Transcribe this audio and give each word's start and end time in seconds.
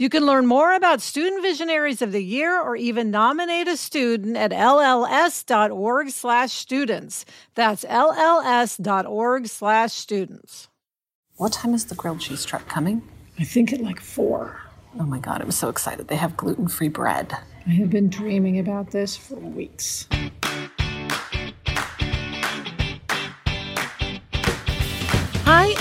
You 0.00 0.08
can 0.08 0.24
learn 0.24 0.46
more 0.46 0.74
about 0.74 1.00
Student 1.00 1.42
Visionaries 1.42 2.02
of 2.02 2.12
the 2.12 2.22
Year 2.22 2.62
or 2.62 2.76
even 2.76 3.10
nominate 3.10 3.66
a 3.66 3.76
student 3.76 4.36
at 4.36 4.52
lls.org 4.52 6.10
slash 6.10 6.52
students. 6.52 7.24
That's 7.56 7.82
lls.org 7.82 9.48
slash 9.48 9.92
students. 9.92 10.68
What 11.34 11.52
time 11.52 11.74
is 11.74 11.86
the 11.86 11.96
grilled 11.96 12.20
cheese 12.20 12.44
truck 12.44 12.68
coming? 12.68 13.02
I 13.40 13.44
think 13.44 13.72
at 13.72 13.80
like 13.80 13.98
four. 13.98 14.60
Oh 15.00 15.04
my 15.04 15.18
God, 15.18 15.42
I'm 15.42 15.50
so 15.50 15.68
excited. 15.68 16.06
They 16.06 16.14
have 16.14 16.36
gluten 16.36 16.68
free 16.68 16.86
bread. 16.86 17.36
I 17.66 17.70
have 17.70 17.90
been 17.90 18.08
dreaming 18.08 18.60
about 18.60 18.92
this 18.92 19.16
for 19.16 19.34
weeks. 19.34 20.06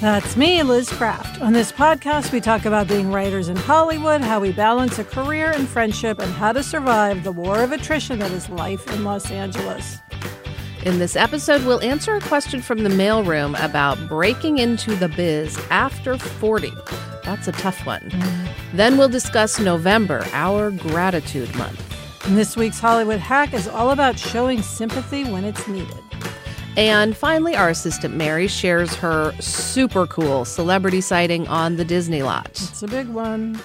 That's 0.00 0.36
me, 0.36 0.62
Liz 0.62 0.90
Craft. 0.90 1.40
On 1.40 1.54
this 1.54 1.72
podcast, 1.72 2.30
we 2.30 2.38
talk 2.38 2.66
about 2.66 2.86
being 2.86 3.10
writers 3.10 3.48
in 3.48 3.56
Hollywood, 3.56 4.20
how 4.20 4.38
we 4.38 4.52
balance 4.52 4.98
a 4.98 5.04
career 5.04 5.50
and 5.52 5.66
friendship, 5.66 6.18
and 6.18 6.30
how 6.34 6.52
to 6.52 6.62
survive 6.62 7.24
the 7.24 7.32
war 7.32 7.62
of 7.62 7.72
attrition 7.72 8.18
that 8.18 8.30
is 8.30 8.50
life 8.50 8.86
in 8.92 9.04
Los 9.04 9.30
Angeles. 9.30 9.96
In 10.84 10.98
this 10.98 11.16
episode, 11.16 11.64
we'll 11.64 11.80
answer 11.80 12.14
a 12.14 12.20
question 12.20 12.60
from 12.60 12.82
the 12.82 12.90
mailroom 12.90 13.58
about 13.64 14.06
breaking 14.06 14.58
into 14.58 14.94
the 14.96 15.08
biz 15.08 15.58
after 15.70 16.18
40. 16.18 16.72
That's 17.24 17.48
a 17.48 17.52
tough 17.52 17.86
one. 17.86 18.02
Mm-hmm. 18.02 18.76
Then 18.76 18.98
we'll 18.98 19.08
discuss 19.08 19.58
November, 19.58 20.26
our 20.32 20.72
gratitude 20.72 21.52
month. 21.56 21.82
And 22.26 22.36
this 22.36 22.54
week's 22.54 22.78
Hollywood 22.78 23.20
hack 23.20 23.54
is 23.54 23.66
all 23.66 23.92
about 23.92 24.18
showing 24.18 24.60
sympathy 24.60 25.24
when 25.24 25.44
it's 25.44 25.66
needed. 25.66 26.05
And 26.76 27.16
finally, 27.16 27.56
our 27.56 27.70
assistant 27.70 28.14
Mary 28.14 28.46
shares 28.46 28.94
her 28.96 29.32
super 29.40 30.06
cool 30.06 30.44
celebrity 30.44 31.00
sighting 31.00 31.48
on 31.48 31.76
the 31.76 31.86
Disney 31.86 32.22
lot. 32.22 32.50
It's 32.50 32.82
a 32.82 32.86
big 32.86 33.08
one. 33.08 33.58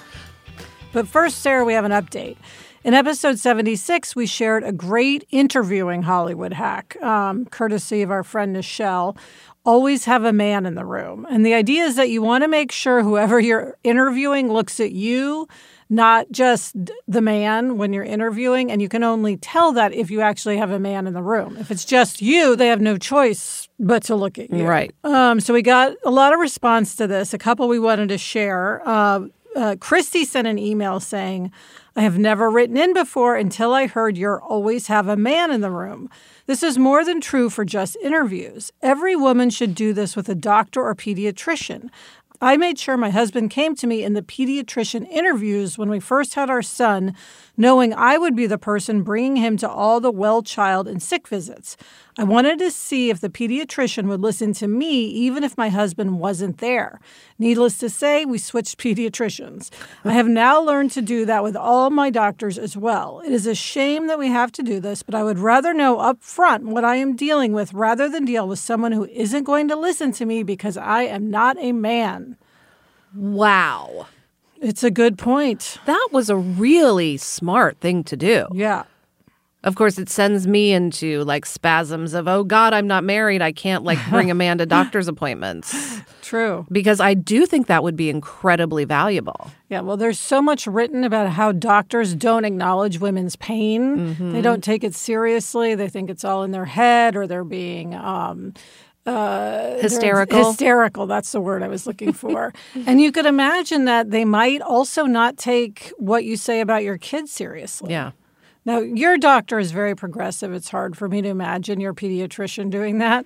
But 0.94 1.10
first, 1.10 1.40
Sarah, 1.40 1.66
we 1.66 1.74
have 1.74 1.84
an 1.84 1.92
update. 1.92 2.38
In 2.86 2.94
episode 2.94 3.38
76, 3.38 4.16
we 4.16 4.26
shared 4.26 4.64
a 4.64 4.72
great 4.72 5.28
interviewing 5.30 6.04
Hollywood 6.04 6.54
hack, 6.54 6.96
um, 7.04 7.46
courtesy 7.46 8.02
of 8.02 8.12
our 8.12 8.24
friend 8.24 8.56
Nichelle. 8.56 9.18
Always 9.66 10.06
have 10.06 10.24
a 10.24 10.34
man 10.34 10.66
in 10.66 10.76
the 10.76 10.86
room. 10.86 11.28
And 11.30 11.46
the 11.46 11.54
idea 11.54 11.84
is 11.84 11.98
that 11.98 12.10
you 12.10 12.22
want 12.22 12.46
to 12.46 12.48
make 12.48 12.72
sure 12.72 13.04
whoever 13.04 13.40
you're 13.42 13.78
interviewing 13.84 14.52
looks 14.52 14.80
at 14.80 14.94
you 14.94 15.50
not 15.92 16.32
just 16.32 16.74
the 17.06 17.22
man 17.22 17.78
when 17.78 17.92
you're 17.92 18.06
interviewing. 18.06 18.72
And 18.72 18.82
you 18.82 18.88
can 18.88 19.04
only 19.04 19.36
tell 19.36 19.74
that 19.74 19.92
if 19.94 20.10
you 20.10 20.22
actually 20.22 20.56
have 20.58 20.72
a 20.72 20.80
man 20.80 21.06
in 21.06 21.14
the 21.14 21.22
room. 21.22 21.58
If 21.58 21.70
it's 21.70 21.84
just 21.84 22.22
you, 22.22 22.56
they 22.56 22.68
have 22.68 22.80
no 22.80 22.98
choice 22.98 23.68
but 23.78 24.02
to 24.04 24.16
look 24.16 24.40
at 24.40 24.50
you. 24.52 24.66
Right. 24.66 24.96
Um, 25.04 25.42
so 25.42 25.54
we 25.54 25.62
got 25.62 25.94
a 26.06 26.10
lot 26.10 26.34
of 26.34 26.40
response 26.40 26.96
to 26.96 27.08
this. 27.08 27.34
A 27.34 27.38
couple 27.38 27.68
we 27.68 27.78
wanted 27.78 28.08
to 28.08 28.18
share. 28.18 28.82
Uh, 28.88 29.28
uh, 29.54 29.76
Christy 29.82 30.24
sent 30.24 30.48
an 30.48 30.58
email 30.58 31.02
saying, 31.02 31.52
I 31.94 32.04
have 32.04 32.18
never 32.18 32.50
written 32.50 32.78
in 32.78 32.94
before 32.94 33.36
until 33.36 33.74
I 33.74 33.88
heard 33.88 34.18
you're 34.18 34.42
always 34.42 34.88
have 34.88 35.10
a 35.10 35.18
man 35.18 35.52
in 35.52 35.60
the 35.60 35.70
room. 35.70 36.10
This 36.46 36.64
is 36.64 36.78
more 36.78 37.04
than 37.04 37.20
true 37.20 37.50
for 37.50 37.66
just 37.66 37.98
interviews. 38.02 38.72
Every 38.82 39.16
woman 39.16 39.50
should 39.50 39.76
do 39.76 39.92
this 39.92 40.16
with 40.16 40.30
a 40.30 40.36
doctor 40.36 40.82
or 40.82 40.96
pediatrician. 40.96 41.90
I 42.44 42.58
made 42.58 42.80
sure 42.80 42.98
my 42.98 43.12
husband 43.12 43.52
came 43.52 43.76
to 43.76 43.86
me 43.86 44.04
in 44.04 44.14
the 44.14 44.24
pediatrician 44.24 45.08
interviews 45.12 45.78
when 45.78 45.92
we 45.92 46.00
first 46.00 46.34
had 46.34 46.50
our 46.50 46.64
son, 46.64 47.16
knowing 47.56 47.94
I 47.94 48.18
would 48.18 48.36
be 48.36 48.48
the 48.48 48.58
person 48.58 49.04
bringing 49.04 49.36
him 49.36 49.58
to 49.58 49.70
all 49.70 50.00
the 50.00 50.10
well 50.10 50.42
child 50.42 50.88
and 50.88 51.04
sick 51.04 51.28
visits. 51.28 51.78
I 52.18 52.24
wanted 52.24 52.58
to 52.60 52.72
see 52.72 53.10
if 53.10 53.22
the 53.22 53.30
pediatrician 53.30 54.08
would 54.08 54.22
listen 54.22 54.54
to 54.54 54.68
me 54.68 55.06
even 55.06 55.44
if 55.44 55.58
my 55.58 55.70
husband 55.70 56.20
wasn't 56.20 56.58
there. 56.58 57.00
Needless 57.38 57.78
to 57.78 57.90
say, 57.90 58.26
we 58.26 58.40
switched 58.40 58.78
pediatricians. 58.80 59.70
I 60.04 60.14
have 60.14 60.28
now 60.28 60.60
learned 60.60 60.92
to 60.92 61.02
do 61.04 61.26
that 61.26 61.44
with 61.44 61.56
all 61.56 61.92
my 61.92 62.10
doctors 62.10 62.58
as 62.58 62.76
well. 62.76 63.22
It 63.24 63.32
is 63.32 63.46
a 63.46 63.54
shame 63.54 64.08
that 64.08 64.20
we 64.20 64.30
have 64.30 64.52
to 64.54 64.64
do 64.64 64.80
this, 64.80 65.04
but 65.04 65.14
I 65.14 65.24
would 65.24 65.38
rather 65.38 65.76
know 65.76 66.00
up 66.00 66.24
front 66.24 66.66
what 66.66 66.84
I 66.84 66.96
am 66.96 67.16
dealing 67.16 67.54
with 67.54 67.72
rather 67.72 68.10
than 68.10 68.26
deal 68.26 68.48
with 68.48 68.60
someone 68.60 68.94
who 68.94 69.06
isn't 69.06 69.44
going 69.44 69.68
to 69.68 69.76
listen 69.76 70.12
to 70.14 70.26
me 70.26 70.42
because 70.42 70.76
I 70.76 71.04
am 71.04 71.30
not 71.30 71.56
a 71.60 71.72
man. 71.72 72.31
Wow. 73.16 74.08
It's 74.62 74.84
a 74.84 74.92
good 74.92 75.18
point. 75.18 75.78
That 75.86 76.10
was 76.12 76.30
a 76.30 76.36
really 76.36 77.18
smart 77.18 77.80
thing 77.80 78.04
to 78.06 78.16
do. 78.16 78.48
Yeah. 78.54 78.84
Of 79.64 79.76
course, 79.76 80.00
it 80.00 80.10
sends 80.10 80.48
me 80.48 80.72
into 80.72 81.24
like 81.24 81.46
spasms 81.46 82.16
of, 82.16 82.28
oh 82.28 82.44
God, 82.44 82.74
I'm 82.74 82.88
not 82.88 83.04
married. 83.04 83.42
I 83.44 83.52
can't 83.52 83.84
like 83.84 84.00
bring 84.10 84.32
a 84.32 84.36
man 84.36 84.58
to 84.58 84.66
doctor's 84.66 85.08
appointments. 85.08 86.00
True. 86.24 86.66
Because 86.72 87.00
I 87.00 87.14
do 87.14 87.46
think 87.46 87.68
that 87.68 87.84
would 87.84 87.96
be 87.96 88.10
incredibly 88.10 88.86
valuable. 88.86 89.52
Yeah, 89.70 89.82
well, 89.82 89.98
there's 89.98 90.20
so 90.20 90.42
much 90.42 90.66
written 90.66 91.04
about 91.04 91.30
how 91.30 91.52
doctors 91.52 92.16
don't 92.16 92.46
acknowledge 92.46 93.00
women's 93.00 93.36
pain. 93.36 93.98
Mm-hmm. 93.98 94.32
They 94.32 94.42
don't 94.42 94.64
take 94.64 94.84
it 94.84 94.96
seriously. 94.96 95.76
They 95.76 95.90
think 95.90 96.10
it's 96.10 96.24
all 96.24 96.44
in 96.44 96.52
their 96.52 96.66
head 96.66 97.16
or 97.16 97.28
they're 97.28 97.44
being. 97.44 97.94
Um, 97.94 98.54
uh, 99.06 99.78
hysterical. 99.80 100.50
Hysterical. 100.50 101.08
That's 101.08 101.32
the 101.32 101.42
word 101.42 101.64
I 101.64 101.68
was 101.68 101.88
looking 101.88 102.14
for. 102.14 102.54
and 102.86 103.02
you 103.02 103.12
could 103.12 103.26
imagine 103.26 103.86
that 103.86 104.12
they 104.12 104.26
might 104.26 104.62
also 104.62 105.06
not 105.06 105.38
take 105.38 105.92
what 105.98 106.24
you 106.24 106.38
say 106.38 106.62
about 106.62 106.84
your 106.84 106.98
kids 106.98 107.32
seriously. 107.32 107.92
Yeah. 107.92 108.12
Now, 108.64 108.80
your 108.80 109.18
doctor 109.18 109.58
is 109.58 109.72
very 109.72 109.96
progressive. 109.96 110.54
It's 110.54 110.70
hard 110.70 110.96
for 110.96 111.10
me 111.10 111.22
to 111.24 111.30
imagine 111.30 111.80
your 111.80 111.96
pediatrician 111.96 112.70
doing 112.70 113.00
that. 113.00 113.26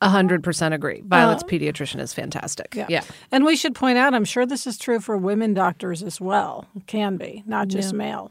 A 0.00 0.08
hundred 0.08 0.44
percent 0.44 0.74
agree. 0.74 1.02
Violet's 1.04 1.42
uh, 1.42 1.46
pediatrician 1.46 2.00
is 2.00 2.12
fantastic. 2.12 2.74
Yeah. 2.76 2.86
yeah. 2.88 3.02
And 3.32 3.44
we 3.44 3.56
should 3.56 3.74
point 3.74 3.98
out, 3.98 4.14
I'm 4.14 4.24
sure 4.24 4.46
this 4.46 4.64
is 4.64 4.78
true 4.78 5.00
for 5.00 5.16
women 5.16 5.54
doctors 5.54 6.04
as 6.04 6.20
well. 6.20 6.66
It 6.76 6.86
can 6.86 7.16
be, 7.16 7.42
not 7.46 7.66
just 7.66 7.92
yeah. 7.92 7.98
male. 7.98 8.30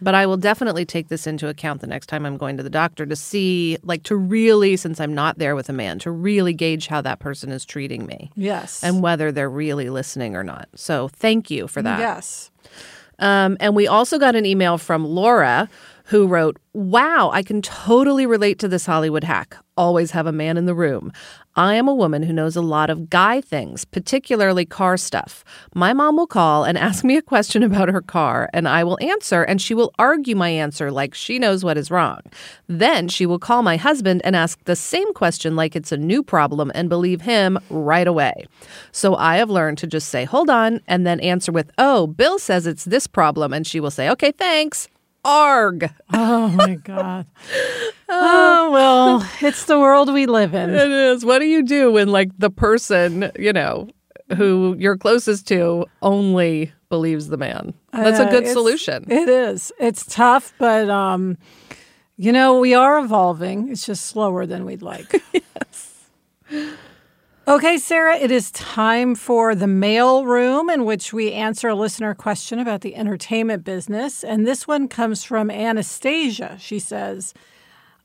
But 0.00 0.14
I 0.14 0.26
will 0.26 0.36
definitely 0.36 0.84
take 0.84 1.08
this 1.08 1.26
into 1.26 1.48
account 1.48 1.80
the 1.80 1.88
next 1.88 2.06
time 2.06 2.24
I'm 2.24 2.36
going 2.36 2.56
to 2.56 2.62
the 2.62 2.70
doctor 2.70 3.04
to 3.04 3.16
see, 3.16 3.78
like, 3.82 4.04
to 4.04 4.16
really, 4.16 4.76
since 4.76 5.00
I'm 5.00 5.12
not 5.12 5.38
there 5.38 5.56
with 5.56 5.68
a 5.68 5.72
man, 5.72 5.98
to 6.00 6.10
really 6.10 6.54
gauge 6.54 6.86
how 6.86 7.00
that 7.02 7.18
person 7.18 7.50
is 7.50 7.64
treating 7.64 8.06
me. 8.06 8.30
Yes. 8.36 8.82
And 8.84 9.02
whether 9.02 9.32
they're 9.32 9.50
really 9.50 9.90
listening 9.90 10.36
or 10.36 10.44
not. 10.44 10.68
So 10.76 11.08
thank 11.08 11.50
you 11.50 11.66
for 11.66 11.82
that. 11.82 11.98
Yes. 11.98 12.50
Um, 13.18 13.56
and 13.58 13.74
we 13.74 13.88
also 13.88 14.18
got 14.18 14.36
an 14.36 14.46
email 14.46 14.78
from 14.78 15.04
Laura 15.04 15.68
who 16.08 16.26
wrote, 16.26 16.58
Wow, 16.72 17.30
I 17.32 17.42
can 17.42 17.60
totally 17.60 18.24
relate 18.24 18.58
to 18.60 18.68
this 18.68 18.86
Hollywood 18.86 19.24
hack. 19.24 19.56
Always 19.76 20.12
have 20.12 20.26
a 20.26 20.32
man 20.32 20.56
in 20.56 20.64
the 20.64 20.74
room. 20.74 21.12
I 21.54 21.74
am 21.74 21.86
a 21.86 21.94
woman 21.94 22.22
who 22.22 22.32
knows 22.32 22.56
a 22.56 22.62
lot 22.62 22.88
of 22.88 23.10
guy 23.10 23.42
things, 23.42 23.84
particularly 23.84 24.64
car 24.64 24.96
stuff. 24.96 25.44
My 25.74 25.92
mom 25.92 26.16
will 26.16 26.26
call 26.26 26.64
and 26.64 26.78
ask 26.88 27.04
me 27.04 27.18
a 27.18 27.22
question 27.22 27.62
about 27.62 27.90
her 27.90 28.00
car, 28.00 28.48
and 28.54 28.66
I 28.66 28.84
will 28.84 28.98
answer, 29.02 29.42
and 29.42 29.60
she 29.60 29.74
will 29.74 29.92
argue 29.98 30.34
my 30.34 30.48
answer 30.48 30.90
like 30.90 31.14
she 31.14 31.38
knows 31.38 31.62
what 31.62 31.76
is 31.76 31.90
wrong. 31.90 32.20
Then 32.68 33.08
she 33.08 33.26
will 33.26 33.38
call 33.38 33.62
my 33.62 33.76
husband 33.76 34.22
and 34.24 34.34
ask 34.34 34.64
the 34.64 34.76
same 34.76 35.12
question 35.12 35.56
like 35.56 35.76
it's 35.76 35.92
a 35.92 35.98
new 35.98 36.22
problem 36.22 36.72
and 36.74 36.88
believe 36.88 37.20
him 37.20 37.58
right 37.68 38.06
away. 38.06 38.46
So 38.92 39.14
I 39.16 39.36
have 39.36 39.50
learned 39.50 39.76
to 39.78 39.86
just 39.86 40.08
say, 40.08 40.24
hold 40.24 40.48
on, 40.48 40.80
and 40.86 41.06
then 41.06 41.20
answer 41.20 41.52
with, 41.52 41.70
oh, 41.76 42.06
Bill 42.06 42.38
says 42.38 42.66
it's 42.66 42.84
this 42.84 43.06
problem. 43.06 43.52
And 43.52 43.66
she 43.66 43.78
will 43.78 43.90
say, 43.90 44.08
okay, 44.08 44.32
thanks. 44.32 44.88
Arg. 45.24 45.90
Oh 46.12 46.48
my 46.48 46.74
God. 46.84 47.26
oh, 48.08 48.70
well, 48.72 49.28
it's 49.40 49.64
the 49.66 49.78
world 49.78 50.12
we 50.12 50.26
live 50.26 50.54
in. 50.54 50.70
It 50.70 50.90
is. 50.90 51.24
What 51.24 51.40
do 51.40 51.46
you 51.46 51.62
do 51.62 51.92
when, 51.92 52.08
like, 52.08 52.30
the 52.38 52.50
person, 52.50 53.30
you 53.38 53.52
know, 53.52 53.88
who 54.36 54.74
you're 54.78 54.96
closest 54.96 55.46
to 55.48 55.86
only 56.02 56.72
believes 56.88 57.28
the 57.28 57.36
man? 57.36 57.74
That's 57.92 58.18
a 58.20 58.26
Uh, 58.26 58.30
good 58.30 58.42
it's- 58.44 58.52
solution. 58.52 59.10
It 59.10 59.28
is. 59.28 59.72
It's 59.78 60.06
tough, 60.06 60.52
but 60.58 60.88
um, 60.88 61.36
you 62.16 62.32
know, 62.32 62.58
we 62.58 62.74
are 62.74 62.98
evolving. 62.98 63.68
It's 63.70 63.84
just 63.86 64.06
slower 64.06 64.46
than 64.46 64.64
we'd 64.64 64.82
like. 64.82 65.22
yes. 65.32 66.08
Okay, 67.48 67.78
Sarah, 67.78 68.18
it 68.18 68.30
is 68.30 68.50
time 68.50 69.14
for 69.14 69.54
the 69.54 69.66
mail 69.66 70.26
room 70.26 70.68
in 70.68 70.84
which 70.84 71.14
we 71.14 71.32
answer 71.32 71.68
a 71.68 71.74
listener 71.74 72.14
question 72.14 72.58
about 72.58 72.82
the 72.82 72.94
entertainment 72.94 73.64
business. 73.64 74.22
And 74.22 74.46
this 74.46 74.68
one 74.68 74.86
comes 74.86 75.24
from 75.24 75.50
Anastasia. 75.50 76.58
She 76.60 76.78
says, 76.78 77.32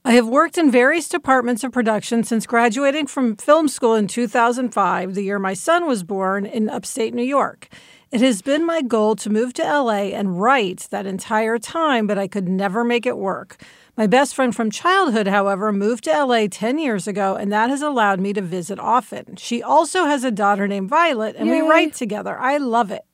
I 0.05 0.13
have 0.13 0.29
worked 0.29 0.57
in 0.57 0.71
various 0.71 1.09
departments 1.09 1.61
of 1.65 1.73
production 1.73 2.23
since 2.23 2.45
graduating 2.45 3.07
from 3.07 3.35
film 3.35 3.67
school 3.67 3.95
in 3.95 4.07
2005, 4.07 5.13
the 5.13 5.23
year 5.23 5.39
my 5.39 5.53
son 5.53 5.87
was 5.87 6.03
born 6.03 6.45
in 6.45 6.69
upstate 6.69 7.13
New 7.13 7.21
York. 7.21 7.67
It 8.11 8.21
has 8.21 8.41
been 8.41 8.65
my 8.65 8.81
goal 8.81 9.17
to 9.17 9.29
move 9.29 9.53
to 9.55 9.63
LA 9.63 10.13
and 10.13 10.39
write 10.39 10.87
that 10.89 11.05
entire 11.05 11.59
time, 11.59 12.07
but 12.07 12.17
I 12.17 12.29
could 12.29 12.47
never 12.47 12.85
make 12.85 13.05
it 13.05 13.17
work. 13.17 13.61
My 13.95 14.07
best 14.07 14.33
friend 14.33 14.55
from 14.55 14.71
childhood, 14.71 15.27
however, 15.27 15.71
moved 15.71 16.05
to 16.05 16.25
LA 16.25 16.47
10 16.49 16.79
years 16.79 17.07
ago, 17.07 17.35
and 17.35 17.53
that 17.53 17.69
has 17.69 17.83
allowed 17.83 18.19
me 18.19 18.33
to 18.33 18.41
visit 18.41 18.79
often. 18.79 19.35
She 19.35 19.61
also 19.61 20.05
has 20.05 20.23
a 20.23 20.31
daughter 20.31 20.67
named 20.67 20.89
Violet, 20.89 21.35
and 21.37 21.47
we 21.47 21.61
write 21.61 21.93
together. 21.93 22.35
I 22.39 22.57
love 22.57 22.89
it. 22.89 23.05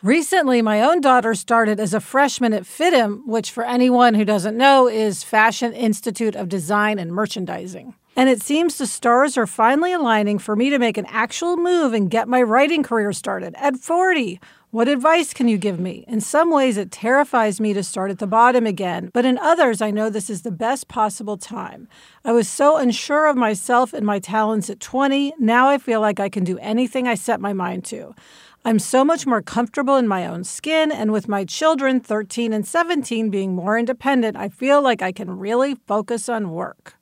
Recently, 0.00 0.62
my 0.62 0.80
own 0.80 1.00
daughter 1.00 1.34
started 1.34 1.80
as 1.80 1.92
a 1.92 1.98
freshman 1.98 2.52
at 2.52 2.62
FIDM, 2.62 3.26
which, 3.26 3.50
for 3.50 3.64
anyone 3.64 4.14
who 4.14 4.24
doesn't 4.24 4.56
know, 4.56 4.86
is 4.86 5.24
Fashion 5.24 5.72
Institute 5.72 6.36
of 6.36 6.48
Design 6.48 7.00
and 7.00 7.12
Merchandising. 7.12 7.94
And 8.14 8.28
it 8.28 8.40
seems 8.40 8.78
the 8.78 8.86
stars 8.86 9.36
are 9.36 9.46
finally 9.46 9.92
aligning 9.92 10.38
for 10.38 10.54
me 10.54 10.70
to 10.70 10.78
make 10.78 10.98
an 10.98 11.06
actual 11.06 11.56
move 11.56 11.92
and 11.92 12.10
get 12.10 12.28
my 12.28 12.42
writing 12.42 12.84
career 12.84 13.12
started 13.12 13.54
at 13.56 13.76
40. 13.76 14.40
What 14.70 14.86
advice 14.86 15.32
can 15.32 15.48
you 15.48 15.56
give 15.56 15.80
me? 15.80 16.04
In 16.06 16.20
some 16.20 16.50
ways, 16.50 16.76
it 16.76 16.90
terrifies 16.90 17.58
me 17.58 17.72
to 17.72 17.82
start 17.82 18.10
at 18.10 18.18
the 18.18 18.26
bottom 18.26 18.66
again, 18.66 19.08
but 19.14 19.24
in 19.24 19.38
others, 19.38 19.80
I 19.80 19.90
know 19.90 20.10
this 20.10 20.28
is 20.28 20.42
the 20.42 20.50
best 20.50 20.88
possible 20.88 21.38
time. 21.38 21.88
I 22.22 22.32
was 22.32 22.50
so 22.50 22.76
unsure 22.76 23.28
of 23.28 23.36
myself 23.36 23.94
and 23.94 24.04
my 24.04 24.18
talents 24.18 24.68
at 24.68 24.78
20. 24.78 25.32
Now 25.38 25.70
I 25.70 25.78
feel 25.78 26.02
like 26.02 26.20
I 26.20 26.28
can 26.28 26.44
do 26.44 26.58
anything 26.58 27.08
I 27.08 27.14
set 27.14 27.40
my 27.40 27.54
mind 27.54 27.86
to. 27.86 28.14
I'm 28.62 28.78
so 28.78 29.06
much 29.06 29.26
more 29.26 29.40
comfortable 29.40 29.96
in 29.96 30.06
my 30.06 30.26
own 30.26 30.44
skin, 30.44 30.92
and 30.92 31.12
with 31.12 31.28
my 31.28 31.46
children, 31.46 31.98
13 31.98 32.52
and 32.52 32.66
17, 32.66 33.30
being 33.30 33.54
more 33.54 33.78
independent, 33.78 34.36
I 34.36 34.50
feel 34.50 34.82
like 34.82 35.00
I 35.00 35.12
can 35.12 35.38
really 35.38 35.76
focus 35.86 36.28
on 36.28 36.50
work. 36.50 36.94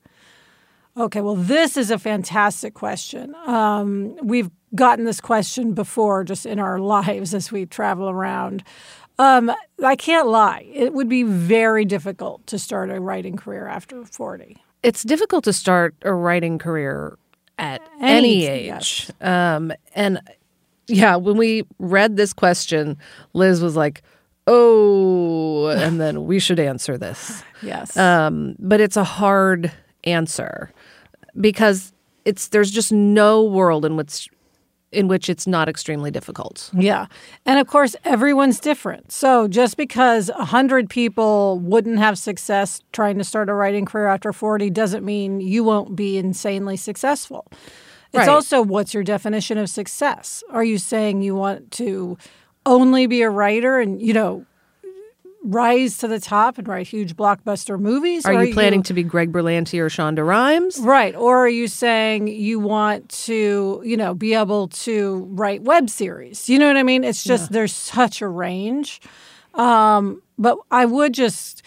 Okay, 0.97 1.21
well, 1.21 1.35
this 1.35 1.77
is 1.77 1.91
a 1.91 1.99
fantastic 1.99 2.75
question. 2.75 3.35
Um, 3.45 4.17
we've 4.23 4.51
gotten 4.77 5.05
this 5.05 5.21
question 5.21 5.73
before 5.73 6.23
just 6.25 6.47
in 6.47 6.59
our 6.59 6.79
lives 6.97 7.35
as 7.35 7.51
we 7.51 7.67
travel 7.67 8.09
around. 8.09 8.63
Um, 9.19 9.51
I 9.83 9.97
can't 9.97 10.29
lie, 10.29 10.67
it 10.75 10.93
would 10.93 11.09
be 11.09 11.23
very 11.23 11.85
difficult 11.87 12.47
to 12.49 12.59
start 12.59 12.91
a 12.91 13.01
writing 13.01 13.37
career 13.37 13.67
after 13.67 14.05
40. 14.05 14.59
it's 14.83 15.03
difficult 15.03 15.45
to 15.45 15.53
start 15.55 15.95
a 16.03 16.13
writing 16.13 16.59
career 16.59 17.17
at 17.59 17.81
Any- 18.01 18.47
any, 18.47 18.47
age. 18.47 18.67
yes. 18.67 19.11
Um, 19.23 19.73
and 19.95 20.21
yeah, 20.87 21.17
when 21.17 21.39
we 21.39 21.65
read 21.79 22.17
this 22.17 22.33
question, 22.35 22.99
Liz 23.33 23.63
was 23.63 23.75
like, 23.75 24.03
"Oh," 24.47 25.69
and 25.69 25.99
then 26.01 26.27
we 26.27 26.39
should 26.39 26.61
answer 26.61 26.99
this. 26.99 27.43
Yes. 27.63 27.97
Um, 27.97 28.55
but 28.59 28.83
it's 28.83 28.99
a 28.99 29.03
hard 29.05 29.73
answer 30.05 30.71
because 31.41 31.95
it's 32.27 32.49
there's 32.49 32.71
just 32.71 32.93
no 32.93 33.43
world 33.45 33.87
in 33.87 33.97
which 33.97 34.29
in 34.97 35.09
which 35.09 35.29
it's 35.29 35.47
not 35.47 35.69
extremely 35.69 36.11
difficult. 36.11 36.71
Yeah. 36.73 37.07
And 37.45 37.59
of 37.59 37.67
course, 37.67 37.95
everyone's 38.05 38.59
different. 38.59 39.13
So 39.13 39.47
just 39.47 39.77
because 39.77 40.31
100 40.37 40.89
people 40.89 41.59
wouldn't 41.61 41.99
have 41.99 42.19
success 42.19 42.81
trying 42.93 43.19
to 43.19 43.25
start 43.25 43.51
a 43.51 43.55
writing 43.55 43.85
career 43.85 44.09
after 44.09 44.33
40 44.33 44.71
doesn't 44.71 45.05
mean 45.05 45.41
you 45.41 45.63
won't 45.63 45.95
be 45.95 46.17
insanely 46.17 46.77
successful. 46.77 47.47
It's 48.13 48.21
Right. 48.21 48.29
also 48.29 48.63
what's 48.63 48.95
your 48.95 49.03
definition 49.03 49.59
of 49.59 49.69
success? 49.69 50.43
Are 50.51 50.65
you 50.65 50.79
saying 50.79 51.21
you 51.21 51.35
want 51.35 51.71
to 51.73 52.17
only 52.65 53.07
be 53.07 53.21
a 53.23 53.29
writer 53.31 53.79
and, 53.79 54.01
you 54.01 54.15
know, 54.15 54.47
rise 55.47 55.99
to 55.99 56.09
the 56.09 56.21
top 56.21 56.59
and 56.59 56.67
write 56.69 56.87
huge 56.87 57.17
blockbuster 57.17 57.79
movies? 57.79 58.27
Are 58.27 58.35
Or 58.35 58.45
you 58.45 58.53
planning 58.53 58.83
to 58.85 58.95
be 58.95 59.03
Greg 59.03 59.33
Berlanti 59.33 59.79
or 59.79 59.89
Shonda 59.89 60.27
Rhimes? 60.27 60.79
Right. 60.81 61.15
Or 61.15 61.39
are 61.39 61.49
you 61.49 61.69
saying 61.69 62.29
you 62.29 62.59
want 62.59 63.09
to, 63.11 63.81
you 63.85 63.97
know, 63.97 64.15
be 64.15 64.35
able 64.35 64.69
to 64.69 65.27
write 65.31 65.63
web 65.63 65.89
series? 65.89 66.49
You 66.49 66.59
know 66.59 66.67
what 66.67 66.77
I 66.77 66.83
mean? 66.83 67.05
It's 67.05 67.25
just 67.25 67.53
there's 67.53 67.73
such 67.73 68.21
a 68.21 68.29
range. 68.29 69.01
Um, 69.55 70.23
but 70.39 70.59
I 70.71 70.85
would 70.85 71.15
just 71.15 71.63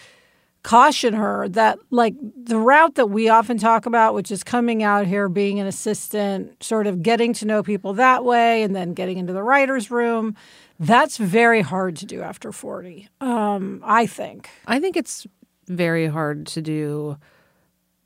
caution 0.62 1.14
her 1.14 1.48
that 1.48 1.78
like 1.90 2.14
the 2.36 2.58
route 2.58 2.94
that 2.96 3.06
we 3.06 3.28
often 3.28 3.56
talk 3.56 3.86
about, 3.86 4.14
which 4.14 4.30
is 4.30 4.44
coming 4.44 4.82
out 4.82 5.06
here, 5.06 5.28
being 5.28 5.58
an 5.58 5.66
assistant, 5.66 6.62
sort 6.62 6.86
of 6.86 7.02
getting 7.02 7.32
to 7.32 7.46
know 7.46 7.62
people 7.62 7.94
that 7.94 8.24
way, 8.24 8.62
and 8.62 8.76
then 8.76 8.92
getting 8.92 9.18
into 9.18 9.32
the 9.32 9.42
writer's 9.42 9.90
room, 9.90 10.36
that's 10.80 11.18
very 11.18 11.60
hard 11.60 11.94
to 11.96 12.06
do 12.06 12.22
after 12.22 12.50
40. 12.50 13.08
Um, 13.20 13.82
I 13.84 14.06
think. 14.06 14.48
I 14.66 14.80
think 14.80 14.96
it's 14.96 15.26
very 15.68 16.06
hard 16.06 16.46
to 16.48 16.62
do. 16.62 17.18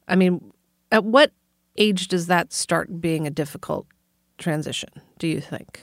I 0.09 0.17
mean, 0.17 0.53
at 0.93 1.05
what 1.05 1.31
age 1.77 2.09
does 2.09 2.27
that 2.27 2.53
start 2.53 3.01
being 3.01 3.27
a 3.27 3.31
difficult 3.31 3.87
transition, 4.39 4.91
do 5.19 5.29
you 5.29 5.41
think? 5.41 5.81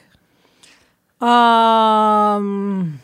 Um 1.22 3.00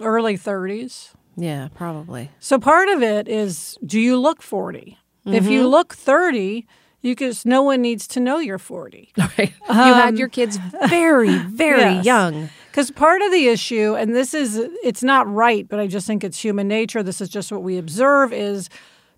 early 0.00 0.36
30s. 0.38 1.12
Yeah, 1.36 1.68
probably. 1.74 2.30
So 2.40 2.58
part 2.58 2.88
of 2.88 3.02
it 3.02 3.28
is 3.28 3.78
do 3.84 4.00
you 4.00 4.18
look 4.18 4.42
40? 4.42 4.98
If 5.26 5.46
you 5.46 5.66
look 5.66 5.92
30, 5.92 6.66
you 7.06 7.14
cuz 7.16 7.46
no 7.46 7.62
one 7.62 7.80
needs 7.82 8.06
to 8.08 8.20
know 8.20 8.38
you're 8.38 8.58
40. 8.58 9.12
Right. 9.38 9.52
you 9.68 9.74
had 9.74 10.18
your 10.18 10.28
kids 10.28 10.58
um, 10.58 10.72
very, 10.88 11.36
very 11.38 11.80
Yes. 11.80 12.04
young. 12.04 12.48
Cuz 12.72 12.90
part 12.90 13.22
of 13.22 13.30
the 13.32 13.46
issue 13.48 13.94
and 13.96 14.14
this 14.14 14.34
is 14.34 14.60
it's 14.84 15.02
not 15.02 15.32
right, 15.32 15.66
but 15.68 15.80
I 15.80 15.86
just 15.86 16.06
think 16.06 16.22
it's 16.24 16.38
human 16.38 16.68
nature. 16.68 17.02
This 17.02 17.20
is 17.20 17.28
just 17.28 17.50
what 17.52 17.62
we 17.62 17.78
observe 17.78 18.32
is 18.32 18.68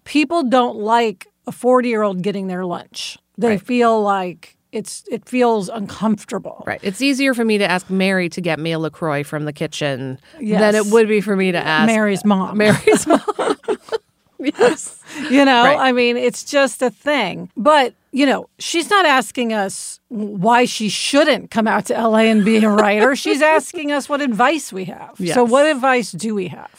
people 0.05 0.43
don't 0.45 0.77
like 0.77 1.27
a 1.47 1.51
40-year-old 1.51 2.23
getting 2.23 2.47
their 2.47 2.65
lunch. 2.65 3.19
They 3.37 3.57
feel 3.59 4.01
like 4.03 4.57
it's 4.71 5.03
it 5.11 5.27
feels 5.27 5.69
uncomfortable. 5.71 6.63
Right. 6.67 6.81
It's 6.83 7.01
easier 7.01 7.33
for 7.33 7.45
me 7.45 7.57
to 7.59 7.65
ask 7.71 7.89
Mary 7.89 8.29
to 8.29 8.41
get 8.43 8.59
me 8.59 8.73
a 8.73 8.79
LaCroix 8.79 9.25
from 9.25 9.45
the 9.47 9.53
kitchen 9.53 10.19
than 10.41 10.75
it 10.75 10.87
would 10.87 11.09
be 11.09 11.21
for 11.23 11.37
me 11.37 11.53
to 11.53 11.59
ask 11.59 11.87
Mary's 11.87 12.25
mom. 12.25 12.59
Mary's 12.59 13.07
mom. 13.13 13.23
yes. 14.59 15.03
You 15.31 15.45
know, 15.45 15.65
Right. 15.65 15.79
I 15.79 15.93
mean, 15.93 16.17
it's 16.17 16.45
just 16.45 16.83
a 16.83 16.91
thing. 16.91 17.51
But, 17.57 17.95
you 18.13 18.25
know, 18.27 18.49
she's 18.59 18.89
not 18.91 19.05
asking 19.07 19.53
us 19.53 20.01
why 20.09 20.65
she 20.65 20.89
shouldn't 20.89 21.51
come 21.51 21.67
out 21.67 21.87
to 21.87 21.95
LA 21.95 22.19
and 22.31 22.45
be 22.45 22.57
a 22.65 22.69
writer. 22.71 23.15
she's 23.25 23.43
asking 23.43 23.93
us 23.93 24.09
what 24.09 24.21
advice 24.21 24.73
we 24.73 24.85
have. 24.87 25.17
So, 25.33 25.45
what 25.45 25.67
advice 25.67 26.13
do 26.13 26.35
we 26.35 26.49
have? 26.49 26.71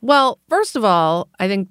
Well, 0.00 0.38
first 0.48 0.76
of 0.76 0.84
all, 0.84 1.28
I 1.38 1.48
think 1.48 1.68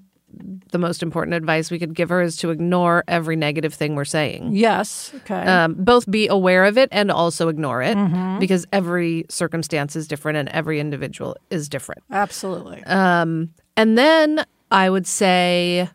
the 0.71 0.77
most 0.77 1.01
important 1.01 1.33
advice 1.33 1.71
we 1.71 1.79
could 1.79 1.93
give 1.93 2.09
her 2.09 2.21
is 2.21 2.35
to 2.37 2.49
ignore 2.49 3.05
every 3.07 3.37
negative 3.37 3.73
thing 3.73 3.95
we're 3.95 4.03
saying. 4.03 4.49
Yes. 4.53 5.13
Okay. 5.21 5.41
Um, 5.41 5.75
both 5.75 6.09
be 6.11 6.27
aware 6.27 6.65
of 6.65 6.77
it 6.77 6.89
and 6.91 7.09
also 7.09 7.47
ignore 7.47 7.81
it 7.81 7.95
because 8.39 8.65
every 8.73 9.25
circumstance 9.29 9.95
is 9.95 10.07
different 10.09 10.37
and 10.37 10.49
every 10.49 10.81
individual 10.81 11.37
is 11.49 11.69
different. 11.69 12.03
Absolutely. 12.11 12.83
Um, 12.83 13.51
and 13.77 13.97
then 13.97 14.45
I 14.71 14.89
would 14.89 15.07
say 15.07 15.89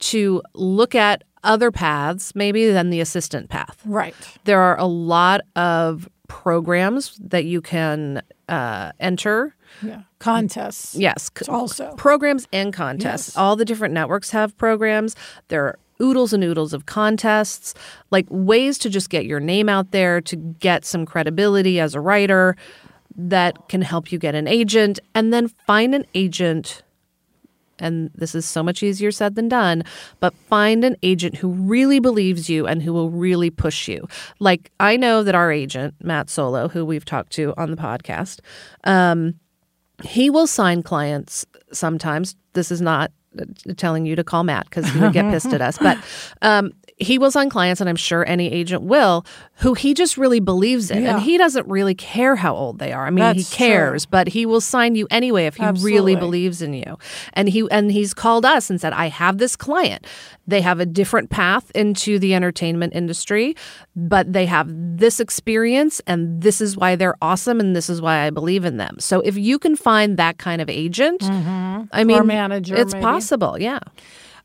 to 0.00 0.42
look 0.54 0.94
at 0.94 1.24
other 1.44 1.70
paths, 1.70 2.34
maybe 2.34 2.70
than 2.70 2.90
the 2.90 3.00
assistant 3.00 3.48
path. 3.48 3.80
right. 3.84 4.14
There 4.44 4.60
are 4.60 4.78
a 4.78 4.86
lot 4.86 5.40
of 5.56 6.08
programs 6.28 7.18
that 7.20 7.44
you 7.44 7.60
can 7.60 8.22
uh, 8.48 8.92
enter. 9.00 9.54
Yeah. 9.82 10.02
Contests. 10.18 10.94
Yes, 10.94 11.30
Also. 11.48 11.94
programs 11.96 12.46
and 12.52 12.72
contests. 12.72 13.28
Yes. 13.30 13.36
All 13.36 13.56
the 13.56 13.64
different 13.64 13.92
networks 13.92 14.30
have 14.30 14.56
programs. 14.56 15.16
There 15.48 15.64
are 15.66 15.78
oodles 16.00 16.32
and 16.32 16.44
oodles 16.44 16.72
of 16.72 16.86
contests, 16.86 17.74
like 18.10 18.26
ways 18.30 18.78
to 18.78 18.88
just 18.90 19.10
get 19.10 19.26
your 19.26 19.40
name 19.40 19.68
out 19.68 19.90
there, 19.90 20.20
to 20.20 20.36
get 20.36 20.84
some 20.84 21.04
credibility 21.04 21.80
as 21.80 21.94
a 21.94 22.00
writer 22.00 22.56
that 23.16 23.68
can 23.68 23.82
help 23.82 24.10
you 24.12 24.18
get 24.18 24.34
an 24.34 24.46
agent, 24.46 25.00
and 25.14 25.32
then 25.32 25.48
find 25.48 25.94
an 25.94 26.04
agent 26.14 26.82
and 27.82 28.10
this 28.14 28.34
is 28.34 28.46
so 28.46 28.62
much 28.62 28.82
easier 28.82 29.10
said 29.10 29.34
than 29.34 29.48
done, 29.48 29.82
but 30.20 30.32
find 30.34 30.84
an 30.84 30.96
agent 31.02 31.36
who 31.36 31.48
really 31.48 31.98
believes 31.98 32.48
you 32.48 32.66
and 32.66 32.82
who 32.82 32.92
will 32.92 33.10
really 33.10 33.50
push 33.50 33.88
you. 33.88 34.06
Like 34.38 34.70
I 34.80 34.96
know 34.96 35.22
that 35.22 35.34
our 35.34 35.52
agent, 35.52 35.94
Matt 36.02 36.30
Solo, 36.30 36.68
who 36.68 36.84
we've 36.84 37.04
talked 37.04 37.32
to 37.32 37.52
on 37.56 37.70
the 37.70 37.76
podcast, 37.76 38.40
um, 38.84 39.34
he 40.04 40.30
will 40.30 40.46
sign 40.46 40.82
clients 40.82 41.44
sometimes. 41.72 42.36
This 42.54 42.70
is 42.70 42.80
not 42.80 43.12
uh, 43.38 43.44
telling 43.76 44.06
you 44.06 44.16
to 44.16 44.24
call 44.24 44.44
Matt 44.44 44.64
because 44.68 44.88
he 44.88 45.00
would 45.00 45.12
get 45.12 45.30
pissed 45.30 45.52
at 45.52 45.60
us, 45.60 45.78
but 45.78 45.98
um, 46.42 46.72
he 47.02 47.18
will 47.18 47.30
sign 47.30 47.50
clients, 47.50 47.80
and 47.80 47.90
I'm 47.90 47.96
sure 47.96 48.26
any 48.28 48.50
agent 48.50 48.82
will, 48.82 49.26
who 49.56 49.74
he 49.74 49.94
just 49.94 50.16
really 50.16 50.40
believes 50.40 50.90
in. 50.90 51.02
Yeah. 51.02 51.14
And 51.14 51.22
he 51.22 51.38
doesn't 51.38 51.66
really 51.68 51.94
care 51.94 52.36
how 52.36 52.54
old 52.54 52.78
they 52.78 52.92
are. 52.92 53.06
I 53.06 53.10
mean, 53.10 53.20
That's 53.20 53.50
he 53.50 53.56
cares, 53.56 54.04
true. 54.04 54.10
but 54.10 54.28
he 54.28 54.46
will 54.46 54.60
sign 54.60 54.94
you 54.94 55.06
anyway 55.10 55.46
if 55.46 55.56
he 55.56 55.62
Absolutely. 55.62 55.92
really 55.92 56.16
believes 56.16 56.62
in 56.62 56.74
you. 56.74 56.98
And 57.34 57.48
he 57.48 57.66
and 57.70 57.90
he's 57.92 58.14
called 58.14 58.44
us 58.44 58.70
and 58.70 58.80
said, 58.80 58.92
I 58.92 59.06
have 59.08 59.38
this 59.38 59.56
client. 59.56 60.06
They 60.46 60.60
have 60.60 60.80
a 60.80 60.86
different 60.86 61.30
path 61.30 61.70
into 61.74 62.18
the 62.18 62.34
entertainment 62.34 62.94
industry, 62.94 63.54
but 63.94 64.32
they 64.32 64.46
have 64.46 64.68
this 64.70 65.20
experience 65.20 66.00
and 66.06 66.42
this 66.42 66.60
is 66.60 66.76
why 66.76 66.96
they're 66.96 67.16
awesome 67.22 67.60
and 67.60 67.76
this 67.76 67.88
is 67.88 68.00
why 68.00 68.26
I 68.26 68.30
believe 68.30 68.64
in 68.64 68.76
them. 68.76 68.96
So 68.98 69.20
if 69.20 69.36
you 69.36 69.58
can 69.58 69.76
find 69.76 70.16
that 70.16 70.38
kind 70.38 70.60
of 70.60 70.68
agent, 70.68 71.20
mm-hmm. 71.20 71.84
I 71.92 72.04
mean 72.04 72.26
manager, 72.26 72.76
it's 72.76 72.92
maybe. 72.92 73.04
possible, 73.04 73.58
yeah. 73.58 73.80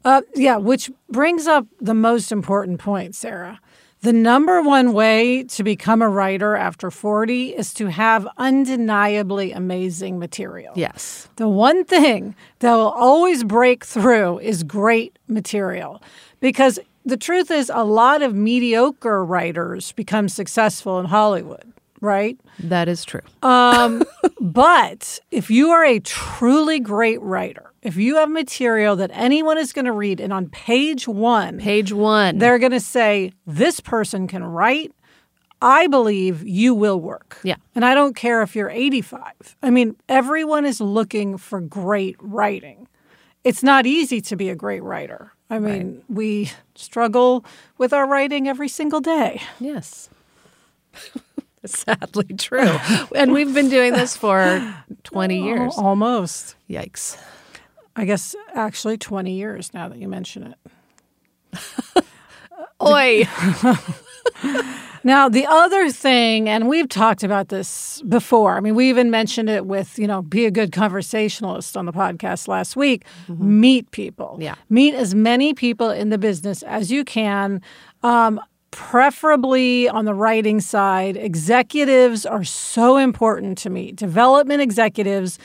Uh, 0.08 0.22
yeah, 0.36 0.56
which 0.56 0.90
brings 1.10 1.48
up 1.48 1.68
the 1.82 1.94
most 1.94 2.32
important 2.32 2.80
point, 2.80 3.14
Sarah. 3.14 3.60
The 4.04 4.14
number 4.14 4.62
one 4.62 4.94
way 4.94 5.44
to 5.44 5.64
become 5.66 6.02
a 6.02 6.08
writer 6.08 6.56
after 6.56 6.90
40 6.90 7.50
is 7.50 7.74
to 7.74 7.88
have 7.88 8.26
undeniably 8.38 9.52
amazing 9.52 10.18
material. 10.18 10.72
Yes. 10.78 11.28
The 11.36 11.50
one 11.50 11.84
thing 11.84 12.36
that 12.60 12.74
will 12.74 12.92
always 12.92 13.44
break 13.44 13.84
through 13.84 14.40
is 14.40 14.64
great 14.64 15.20
material. 15.28 16.02
Because 16.40 16.80
the 17.04 17.18
truth 17.18 17.52
is, 17.52 17.70
a 17.74 17.84
lot 17.84 18.22
of 18.22 18.34
mediocre 18.34 19.26
writers 19.26 19.92
become 19.92 20.30
successful 20.30 21.02
in 21.02 21.08
Hollywood, 21.08 21.74
right? 22.00 22.40
That 22.60 22.88
is 22.88 23.04
true. 23.04 23.28
But 24.40 25.20
if 25.32 25.52
you 25.52 25.72
are 25.72 25.84
a 25.84 26.00
truly 26.00 26.80
great 26.80 27.22
writer, 27.22 27.67
if 27.88 27.96
you 27.96 28.18
have 28.18 28.30
material 28.30 28.98
that 28.98 29.12
anyone 29.14 29.58
is 29.58 29.72
going 29.72 29.86
to 29.86 29.94
read, 29.94 30.20
and 30.20 30.34
on 30.34 30.50
page 30.50 31.08
one, 31.08 31.58
Page 31.58 31.94
1. 31.94 32.38
they're 32.38 32.60
going 32.60 32.74
to 32.74 32.82
say, 32.82 33.32
This 33.46 33.80
person 33.80 34.28
can 34.28 34.44
write. 34.44 34.92
I 35.62 35.88
believe 35.88 36.46
you 36.46 36.76
will 36.76 37.00
work. 37.00 37.40
Yeah. 37.44 37.56
And 37.74 37.84
I 37.86 37.96
don't 37.96 38.16
care 38.16 38.42
if 38.44 38.56
you're 38.56 38.70
85. 38.70 39.56
I 39.64 39.70
mean, 39.72 39.96
everyone 40.08 40.66
is 40.66 40.80
looking 40.82 41.38
for 41.38 41.62
great 41.62 42.16
writing. 42.20 42.88
It's 43.44 43.64
not 43.64 43.86
easy 43.86 44.20
to 44.22 44.36
be 44.36 44.50
a 44.50 44.56
great 44.56 44.84
writer. 44.84 45.32
I 45.50 45.60
mean, 45.60 46.04
we 46.10 46.52
struggle 46.76 47.46
with 47.78 47.94
our 47.94 48.06
writing 48.06 48.48
every 48.50 48.68
single 48.68 49.00
day. 49.00 49.42
Yes. 49.60 50.10
Sadly 51.66 52.36
true. 52.38 52.78
and 53.16 53.32
we've 53.32 53.54
been 53.54 53.70
doing 53.70 53.94
this 53.94 54.16
for 54.18 54.76
20 55.04 55.42
years. 55.44 55.74
Almost. 55.78 56.56
Yikes. 56.70 57.18
I 57.98 58.06
guess 58.06 58.36
actually 58.54 58.98
20 58.98 59.34
years 59.34 59.74
now 59.74 59.90
that 59.90 59.98
you 59.98 60.08
mention 60.08 60.56
it. 61.54 62.06
Oi. 62.82 63.28
Now, 65.08 65.30
the 65.30 65.46
other 65.46 65.90
thing, 65.90 66.50
and 66.50 66.68
we've 66.68 66.90
talked 66.90 67.24
about 67.24 67.48
this 67.48 68.02
before. 68.10 68.58
I 68.58 68.60
mean, 68.60 68.76
we 68.76 68.90
even 68.90 69.10
mentioned 69.10 69.50
it 69.50 69.66
with, 69.66 69.98
you 69.98 70.06
know, 70.06 70.22
be 70.22 70.46
a 70.46 70.52
good 70.52 70.74
conversationalist 70.74 71.78
on 71.78 71.86
the 71.86 71.94
podcast 71.94 72.50
last 72.50 72.76
week. 72.76 73.06
Meet 73.30 73.92
people. 73.92 74.38
Yeah. 74.42 74.56
Meet 74.70 74.96
as 74.96 75.16
many 75.16 75.54
people 75.54 75.90
in 75.92 76.10
the 76.10 76.18
business 76.18 76.62
as 76.64 76.92
you 76.92 77.06
can. 77.06 77.62
Um, 78.04 78.42
preferably 78.72 79.88
on 79.88 80.04
the 80.04 80.14
writing 80.14 80.60
side, 80.60 81.16
executives 81.16 82.26
are 82.26 82.44
so 82.44 82.98
important 82.98 83.58
to 83.60 83.70
me. 83.70 83.94
Development 83.94 84.62
executives 84.62 85.40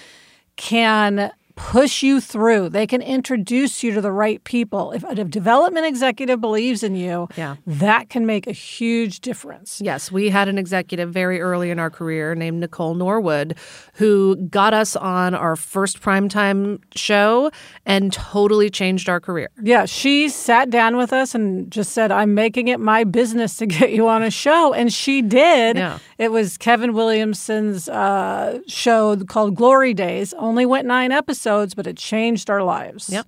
can 0.56 1.30
push 1.56 2.02
you 2.02 2.21
through. 2.21 2.68
They 2.71 2.87
can 2.87 3.02
introduce 3.02 3.82
you 3.82 3.92
to 3.94 4.00
the 4.00 4.12
right 4.12 4.42
people. 4.44 4.92
If 4.92 5.04
a 5.04 5.14
development 5.25 5.87
executive 5.87 6.40
believes 6.40 6.82
in 6.82 6.94
you, 6.97 7.28
Yeah. 7.37 7.56
that 7.66 8.09
can 8.09 8.26
make 8.26 8.47
a 8.47 8.52
huge 8.52 9.21
difference. 9.21 9.80
Yes, 9.85 10.11
we 10.11 10.30
had 10.30 10.49
an 10.49 10.59
executive 10.59 11.11
very 11.12 11.40
early 11.40 11.71
in 11.71 11.78
our 11.78 11.90
career 11.90 12.35
named 12.35 12.61
Nicole 12.61 12.94
Norwood 12.94 13.56
who 13.94 14.37
got 14.50 14.73
us 14.75 14.97
on 14.97 15.35
our 15.35 15.56
first 15.56 16.00
primetime 16.00 16.80
show 16.94 17.50
and 17.85 18.12
totally 18.12 18.71
changed 18.71 19.09
our 19.09 19.21
career. 19.21 19.49
Yeah, 19.62 19.85
she 19.85 20.28
sat 20.28 20.71
down 20.71 20.97
with 20.97 21.12
us 21.12 21.35
and 21.35 21.71
just 21.71 21.92
said, 21.92 22.11
I'm 22.11 22.35
making 22.35 22.68
it 22.68 22.80
my 22.80 23.04
business 23.04 23.56
to 23.59 23.66
get 23.78 23.92
you 23.92 24.09
on 24.09 24.23
a 24.23 24.30
show. 24.30 24.73
And 24.73 24.92
she 24.92 25.21
did. 25.23 25.76
Yeah. 25.76 25.99
It 26.18 26.32
was 26.32 26.56
Kevin 26.56 26.94
Williamson's 26.94 27.88
uh, 27.88 28.61
show 28.66 29.16
called 29.26 29.54
Glory 29.54 29.92
Days. 29.94 30.32
Only 30.35 30.64
went 30.66 30.87
nine 30.87 31.12
episodes, 31.12 31.41
but 31.44 31.87
it 31.87 31.96
changed 31.96 32.49
our 32.50 32.62
lives 32.62 33.08
Yep. 33.11 33.26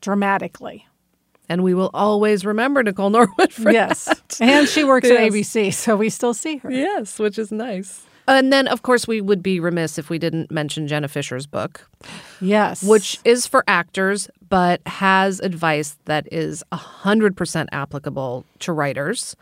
dramatically. 0.00 0.86
And 1.48 1.62
we 1.62 1.74
will 1.74 1.90
always 1.92 2.44
remember 2.46 2.82
Nicole 2.82 3.10
Norwood 3.10 3.52
for 3.52 3.70
Yes. 3.70 4.04
that. 4.06 4.38
and 4.40 4.66
she 4.68 4.82
works 4.84 5.08
at 5.10 5.18
ABC, 5.18 5.72
so 5.72 5.94
we 5.96 6.08
still 6.08 6.32
see 6.34 6.56
her. 6.58 6.70
Yes, 6.70 7.18
which 7.18 7.38
is 7.38 7.52
nice. 7.52 8.02
And 8.26 8.50
then, 8.50 8.66
of 8.68 8.80
course, 8.82 9.06
we 9.06 9.20
would 9.20 9.42
be 9.42 9.60
remiss 9.60 9.98
if 9.98 10.08
we 10.08 10.18
didn't 10.18 10.50
mention 10.50 10.88
Jenna 10.88 11.08
Fischer's 11.08 11.46
book, 11.46 11.86
Yes. 12.40 12.82
which 12.82 13.18
is 13.26 13.46
for 13.46 13.62
actors, 13.68 14.30
but 14.48 14.80
has 14.86 15.40
advice 15.40 15.98
that 16.06 16.26
is 16.32 16.64
100% 16.72 17.68
applicable 17.72 18.46
to 18.60 18.72
writers. 18.72 19.36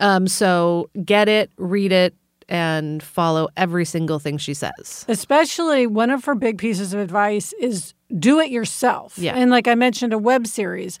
Um, 0.00 0.26
so 0.26 0.90
get 1.04 1.28
it, 1.28 1.50
read 1.58 1.92
it, 1.92 2.12
and 2.48 3.02
follow 3.02 3.48
every 3.56 3.84
single 3.84 4.18
thing 4.18 4.38
she 4.38 4.54
says. 4.54 5.04
Especially 5.08 5.86
one 5.86 6.10
of 6.10 6.24
her 6.24 6.34
big 6.34 6.58
pieces 6.58 6.94
of 6.94 7.00
advice 7.00 7.52
is 7.54 7.94
do 8.18 8.40
it 8.40 8.50
yourself. 8.50 9.18
Yeah. 9.18 9.34
And 9.34 9.50
like 9.50 9.68
I 9.68 9.74
mentioned, 9.74 10.12
a 10.12 10.18
web 10.18 10.46
series, 10.46 10.98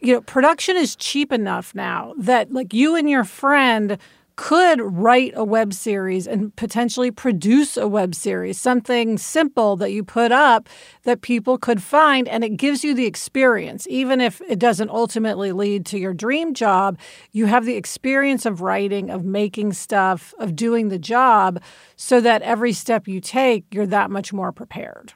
you 0.00 0.14
know, 0.14 0.20
production 0.22 0.76
is 0.76 0.96
cheap 0.96 1.32
enough 1.32 1.74
now 1.74 2.14
that 2.18 2.52
like 2.52 2.72
you 2.72 2.96
and 2.96 3.08
your 3.08 3.24
friend 3.24 3.98
could 4.42 4.80
write 4.80 5.32
a 5.36 5.44
web 5.44 5.72
series 5.72 6.26
and 6.26 6.54
potentially 6.56 7.12
produce 7.12 7.76
a 7.76 7.86
web 7.86 8.12
series, 8.12 8.60
something 8.60 9.16
simple 9.16 9.76
that 9.76 9.92
you 9.92 10.02
put 10.02 10.32
up 10.32 10.68
that 11.04 11.20
people 11.20 11.56
could 11.56 11.80
find. 11.80 12.26
And 12.26 12.42
it 12.42 12.56
gives 12.56 12.82
you 12.82 12.92
the 12.92 13.06
experience. 13.06 13.86
Even 13.88 14.20
if 14.20 14.40
it 14.48 14.58
doesn't 14.58 14.90
ultimately 14.90 15.52
lead 15.52 15.86
to 15.86 15.98
your 15.98 16.12
dream 16.12 16.54
job, 16.54 16.98
you 17.30 17.46
have 17.46 17.64
the 17.64 17.76
experience 17.76 18.44
of 18.44 18.62
writing, 18.62 19.10
of 19.10 19.24
making 19.24 19.74
stuff, 19.74 20.34
of 20.40 20.56
doing 20.56 20.88
the 20.88 20.98
job, 20.98 21.62
so 21.94 22.20
that 22.20 22.42
every 22.42 22.72
step 22.72 23.06
you 23.06 23.20
take, 23.20 23.72
you're 23.72 23.86
that 23.86 24.10
much 24.10 24.32
more 24.32 24.50
prepared. 24.50 25.12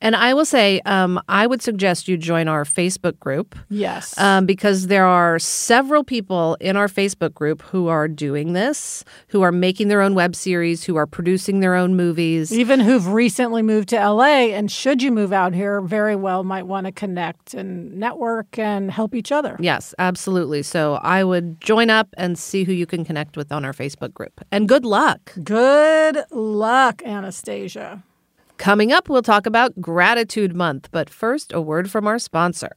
And 0.00 0.16
I 0.16 0.34
will 0.34 0.44
say, 0.44 0.80
um, 0.84 1.20
I 1.28 1.46
would 1.46 1.62
suggest 1.62 2.08
you 2.08 2.16
join 2.16 2.48
our 2.48 2.64
Facebook 2.64 3.18
group. 3.18 3.54
Yes. 3.68 4.18
um, 4.18 4.46
because 4.46 4.88
there 4.88 5.06
are 5.06 5.38
several 5.38 6.04
people 6.04 6.56
in 6.60 6.76
our 6.76 6.88
Facebook 6.88 7.34
group 7.34 7.62
who 7.62 7.88
are 7.88 8.08
doing 8.08 8.52
this, 8.52 9.04
who 9.28 9.42
are 9.42 9.52
making 9.52 9.88
their 9.88 10.00
own 10.00 10.14
web 10.14 10.34
series, 10.34 10.84
who 10.84 10.96
are 10.96 11.06
producing 11.06 11.60
their 11.60 11.74
own 11.74 11.94
movies. 11.96 12.52
Even 12.52 12.80
who've 12.80 13.08
recently 13.08 13.62
moved 13.62 13.88
to 13.90 13.96
LA, 13.96 14.50
and 14.52 14.70
should 14.70 15.02
you 15.02 15.10
move 15.12 15.32
out 15.32 15.54
here, 15.54 15.80
very 15.80 16.16
well 16.16 16.44
might 16.44 16.66
want 16.66 16.86
to 16.86 16.92
connect 16.92 17.54
and 17.54 17.92
network 17.98 18.58
and 18.58 18.90
help 18.90 19.14
each 19.14 19.32
other. 19.32 19.56
Yes, 19.60 19.94
absolutely. 19.98 20.62
So 20.62 20.94
I 21.02 21.24
would 21.24 21.60
join 21.60 21.90
up 21.90 22.08
and 22.16 22.38
see 22.38 22.64
who 22.64 22.72
you 22.72 22.86
can 22.86 23.04
connect 23.04 23.36
with 23.36 23.52
on 23.52 23.64
our 23.64 23.72
Facebook 23.72 24.12
group. 24.14 24.40
And 24.50 24.68
good 24.68 24.84
luck. 24.84 25.32
Good 25.42 26.18
luck, 26.30 27.02
Anastasia. 27.04 28.02
Coming 28.62 28.92
up, 28.92 29.08
we'll 29.08 29.22
talk 29.22 29.46
about 29.46 29.80
Gratitude 29.80 30.54
Month. 30.54 30.88
But 30.92 31.10
first, 31.10 31.52
a 31.52 31.60
word 31.60 31.90
from 31.90 32.06
our 32.06 32.20
sponsor. 32.20 32.76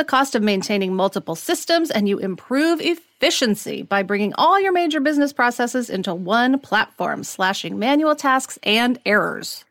the 0.00 0.04
cost 0.04 0.34
of 0.34 0.42
maintaining 0.42 0.96
multiple 0.96 1.34
systems 1.34 1.90
and 1.90 2.08
you 2.08 2.16
improve 2.16 2.80
efficiency 2.80 3.82
by 3.82 4.02
bringing 4.02 4.32
all 4.36 4.58
your 4.58 4.72
major 4.72 4.98
business 4.98 5.30
processes 5.30 5.90
into 5.90 6.14
one 6.14 6.58
platform, 6.58 7.22
slashing 7.22 7.78
manual 7.78 8.16
tasks 8.16 8.58
and 8.62 8.98
errors. 9.04 9.66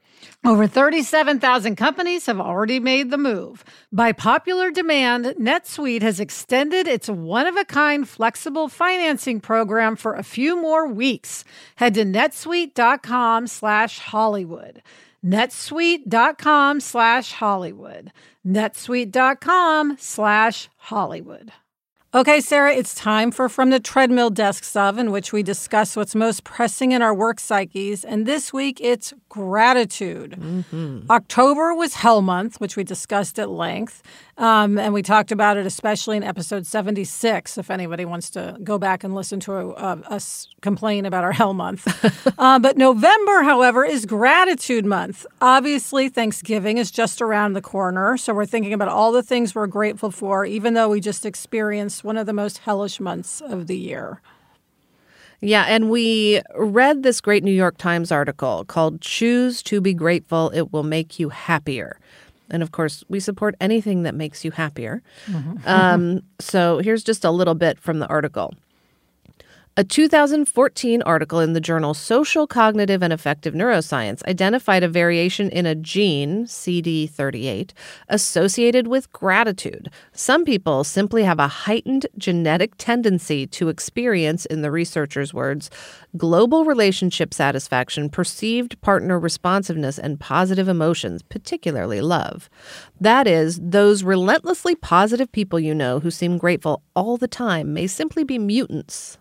Over 0.45 0.67
37,000 0.67 1.77
companies 1.77 2.27
have 2.27 2.39
already 2.39 2.79
made 2.79 3.09
the 3.09 3.17
move. 3.17 3.65
By 3.91 4.12
popular 4.12 4.69
demand, 4.69 5.25
NetSuite 5.25 6.03
has 6.03 6.19
extended 6.19 6.88
its 6.88 7.09
one 7.09 7.48
of 7.48 7.57
a 7.57 7.65
kind 7.65 8.07
flexible 8.07 8.67
financing 8.67 9.41
program 9.41 9.95
for 9.95 10.13
a 10.13 10.21
few 10.21 10.62
more 10.62 10.88
weeks. 10.88 11.43
Head 11.77 11.95
to 11.95 12.05
netsuite.com 12.05 13.48
slash 13.48 13.98
Hollywood. 13.98 14.83
netsuite.com 15.25 16.79
slash 16.79 17.33
Hollywood. 17.33 18.11
netsuite.com 18.45 19.97
slash 19.99 20.69
Hollywood. 20.77 21.51
Okay, 22.12 22.42
Sarah, 22.42 22.74
it's 22.74 22.96
time 22.96 23.30
for 23.30 23.48
From 23.48 23.70
the 23.70 23.80
Treadmill 23.80 24.32
Desk 24.32 24.63
stuff, 24.63 24.98
in 24.98 25.12
which 25.12 25.32
we 25.32 25.44
discuss 25.44 25.96
what's 25.96 26.16
most 26.16 26.44
pressing 26.44 26.92
in 26.92 27.04
our 27.04 27.13
work 27.13 27.39
psyches. 27.39 28.04
And 28.04 28.25
this 28.25 28.51
week, 28.51 28.82
it's 28.82 29.13
gratitude. 29.30 30.32
Mm-hmm. 30.32 31.01
October 31.12 31.75
was 31.75 31.94
Hell 31.94 32.24
Month, 32.24 32.60
which 32.60 32.75
we 32.75 32.84
discussed 32.84 33.38
at 33.38 33.48
length. 33.48 34.01
Um, 34.39 34.80
and 34.80 34.92
we 34.92 35.04
talked 35.04 35.32
about 35.32 35.58
it, 35.58 35.68
especially 35.68 36.18
in 36.18 36.24
episode 36.24 36.66
76, 36.66 37.60
if 37.60 37.70
anybody 37.70 38.06
wants 38.06 38.32
to 38.32 38.58
go 38.63 38.80
back 38.80 39.04
and 39.04 39.13
listen 39.13 39.39
to 39.42 39.54
a, 39.54 39.70
a, 39.70 40.01
us 40.10 40.48
complain 40.62 41.06
about 41.06 41.24
our 41.24 41.32
Hell 41.32 41.54
Month. 41.54 42.34
uh, 42.39 42.58
but 42.58 42.75
November, 42.75 43.44
however, 43.44 43.86
is 43.86 44.08
Gratitude 44.08 44.86
Month. 44.86 45.28
Obviously, 45.42 46.10
Thanksgiving 46.10 46.80
is 46.80 46.89
just 46.89 47.22
around 47.22 47.54
the 47.54 47.62
corner. 47.62 48.18
So 48.18 48.34
we're 48.34 48.48
thinking 48.48 48.74
about 48.74 48.88
all 48.88 49.12
the 49.12 49.22
things 49.22 49.54
we're 49.54 49.68
grateful 49.68 50.10
for, 50.10 50.44
even 50.44 50.74
though 50.74 50.89
we 50.89 51.01
just 51.01 51.24
experienced 51.24 51.99
one 52.03 52.18
of 52.18 52.25
the 52.25 52.34
most 52.34 52.60
hellish 52.60 53.00
months 53.00 53.41
of 53.41 53.68
the 53.68 53.77
year. 53.77 54.22
Yeah, 55.41 55.63
and 55.63 55.89
we 55.89 56.41
read 56.56 57.03
this 57.03 57.22
great 57.22 57.44
New 57.44 57.53
York 57.53 57.77
Times 57.77 58.12
article 58.12 58.65
called 58.65 59.00
Choose 59.00 59.63
to 59.63 59.79
Be 59.79 59.94
Grateful, 59.94 60.50
It 60.50 60.74
Will 60.74 60.84
Make 60.84 61.18
You 61.18 61.29
Happier. 61.29 61.98
And 62.50 62.62
of 62.63 62.72
course, 62.72 63.03
we 63.10 63.20
support 63.20 63.56
anything 63.62 64.03
that 64.03 64.15
makes 64.15 64.44
you 64.44 64.51
happier. 64.51 65.01
Mm-hmm. 65.27 65.58
Um, 65.65 66.22
so 66.39 66.79
here's 66.79 67.03
just 67.03 67.24
a 67.24 67.32
little 67.32 67.56
bit 67.56 67.79
from 67.79 68.00
the 68.00 68.08
article. 68.08 68.53
A 69.79 69.83
2014 69.86 71.01
article 71.03 71.39
in 71.39 71.53
the 71.53 71.62
journal 71.62 71.93
Social 71.93 72.45
Cognitive 72.45 73.01
and 73.01 73.13
Affective 73.13 73.53
Neuroscience 73.53 74.21
identified 74.25 74.83
a 74.83 74.89
variation 74.89 75.50
in 75.51 75.65
a 75.65 75.74
gene, 75.74 76.43
CD38, 76.43 77.71
associated 78.09 78.88
with 78.88 79.09
gratitude. 79.13 79.89
Some 80.12 80.43
people 80.43 80.83
simply 80.83 81.24
have 81.24 81.39
a 81.39 81.48
heightened 81.48 82.07
genetic 82.17 82.74
tendency 82.77 83.48
to 83.48 83.69
experience, 83.69 84.45
in 84.45 84.63
the 84.63 84.69
researchers' 84.69 85.33
words, 85.33 85.69
global 86.17 86.65
relationship 86.65 87.33
satisfaction, 87.33 88.09
perceived 88.09 88.81
partner 88.81 89.17
responsiveness, 89.17 89.98
and 89.98 90.19
positive 90.19 90.67
emotions, 90.67 91.21
particularly 91.21 92.01
love. 92.01 92.50
That 93.00 93.27
is, 93.27 93.57
those 93.63 94.03
relentlessly 94.03 94.75
positive 94.75 95.31
people 95.31 95.57
you 95.57 95.74
know 95.74 96.01
who 96.01 96.12
seem 96.12 96.38
grateful 96.38 96.81
all 96.98 97.15
the 97.15 97.29
time 97.29 97.74
may 97.74 97.88
simply 97.88 98.25
be 98.25 98.38
mutants. 98.38 99.17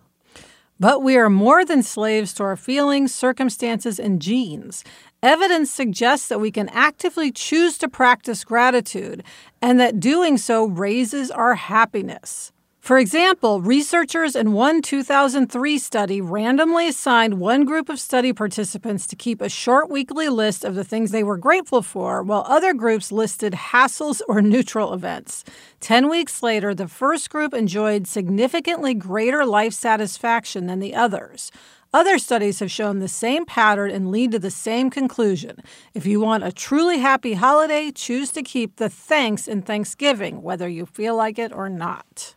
But 0.80 1.02
we 1.02 1.16
are 1.16 1.28
more 1.28 1.64
than 1.64 1.82
slaves 1.82 2.32
to 2.35 2.44
our 2.44 2.56
feelings, 2.56 3.12
circumstances, 3.12 3.99
and 3.99 4.23
genes. 4.23 4.85
Evidence 5.23 5.70
suggests 5.70 6.28
that 6.28 6.40
we 6.40 6.52
can 6.52 6.68
actively 6.68 7.32
choose 7.32 7.78
to 7.78 7.88
practice 7.88 8.44
gratitude 8.44 9.25
and 9.61 9.80
that 9.80 9.99
doing 9.99 10.38
so 10.38 10.66
raises 10.66 11.32
our 11.32 11.54
happiness. 11.54 12.52
For 12.88 12.99
example, 12.99 13.61
researchers 13.61 14.35
in 14.35 14.54
one 14.54 14.80
2003 14.80 15.76
study 15.76 16.23
randomly 16.23 16.88
assigned 16.88 17.38
one 17.38 17.66
group 17.66 17.90
of 17.90 18.00
study 18.00 18.33
participants 18.33 19.07
to 19.09 19.14
keep 19.14 19.42
a 19.42 19.50
short 19.50 19.90
weekly 19.90 20.30
list 20.30 20.64
of 20.64 20.75
the 20.75 20.85
things 20.85 21.11
they 21.11 21.23
were 21.23 21.37
grateful 21.37 21.83
for, 21.83 22.23
while 22.23 22.47
other 22.49 22.73
groups 22.73 23.12
listed 23.12 23.52
hassles 23.52 24.23
or 24.26 24.40
neutral 24.40 24.95
events. 24.95 25.45
Ten 25.80 26.09
weeks 26.09 26.42
later, 26.42 26.75
the 26.75 26.88
first 26.88 27.28
group 27.28 27.52
enjoyed 27.52 28.07
significantly 28.07 28.95
greater 28.95 29.45
life 29.45 29.75
satisfaction 29.75 30.66
than 30.66 30.78
the 30.78 30.95
others. 30.95 31.52
Other 31.92 32.18
studies 32.18 32.61
have 32.61 32.71
shown 32.71 33.00
the 33.00 33.07
same 33.07 33.45
pattern 33.45 33.90
and 33.90 34.11
lead 34.11 34.33
to 34.33 34.38
the 34.38 34.50
same 34.50 34.88
conclusion. 34.88 35.59
If 35.92 36.07
you 36.07 36.20
want 36.20 36.44
a 36.44 36.53
truly 36.53 37.01
happy 37.01 37.35
holiday, 37.35 37.90
choose 37.90 38.31
to 38.31 38.42
keep 38.42 38.77
the 38.77 38.88
thanks 38.88 39.46
in 39.46 39.61
Thanksgiving, 39.61 40.40
whether 40.40 40.70
you 40.70 40.87
feel 40.87 41.14
like 41.14 41.38
it 41.38 41.53
or 41.53 41.68
not. 41.68 42.35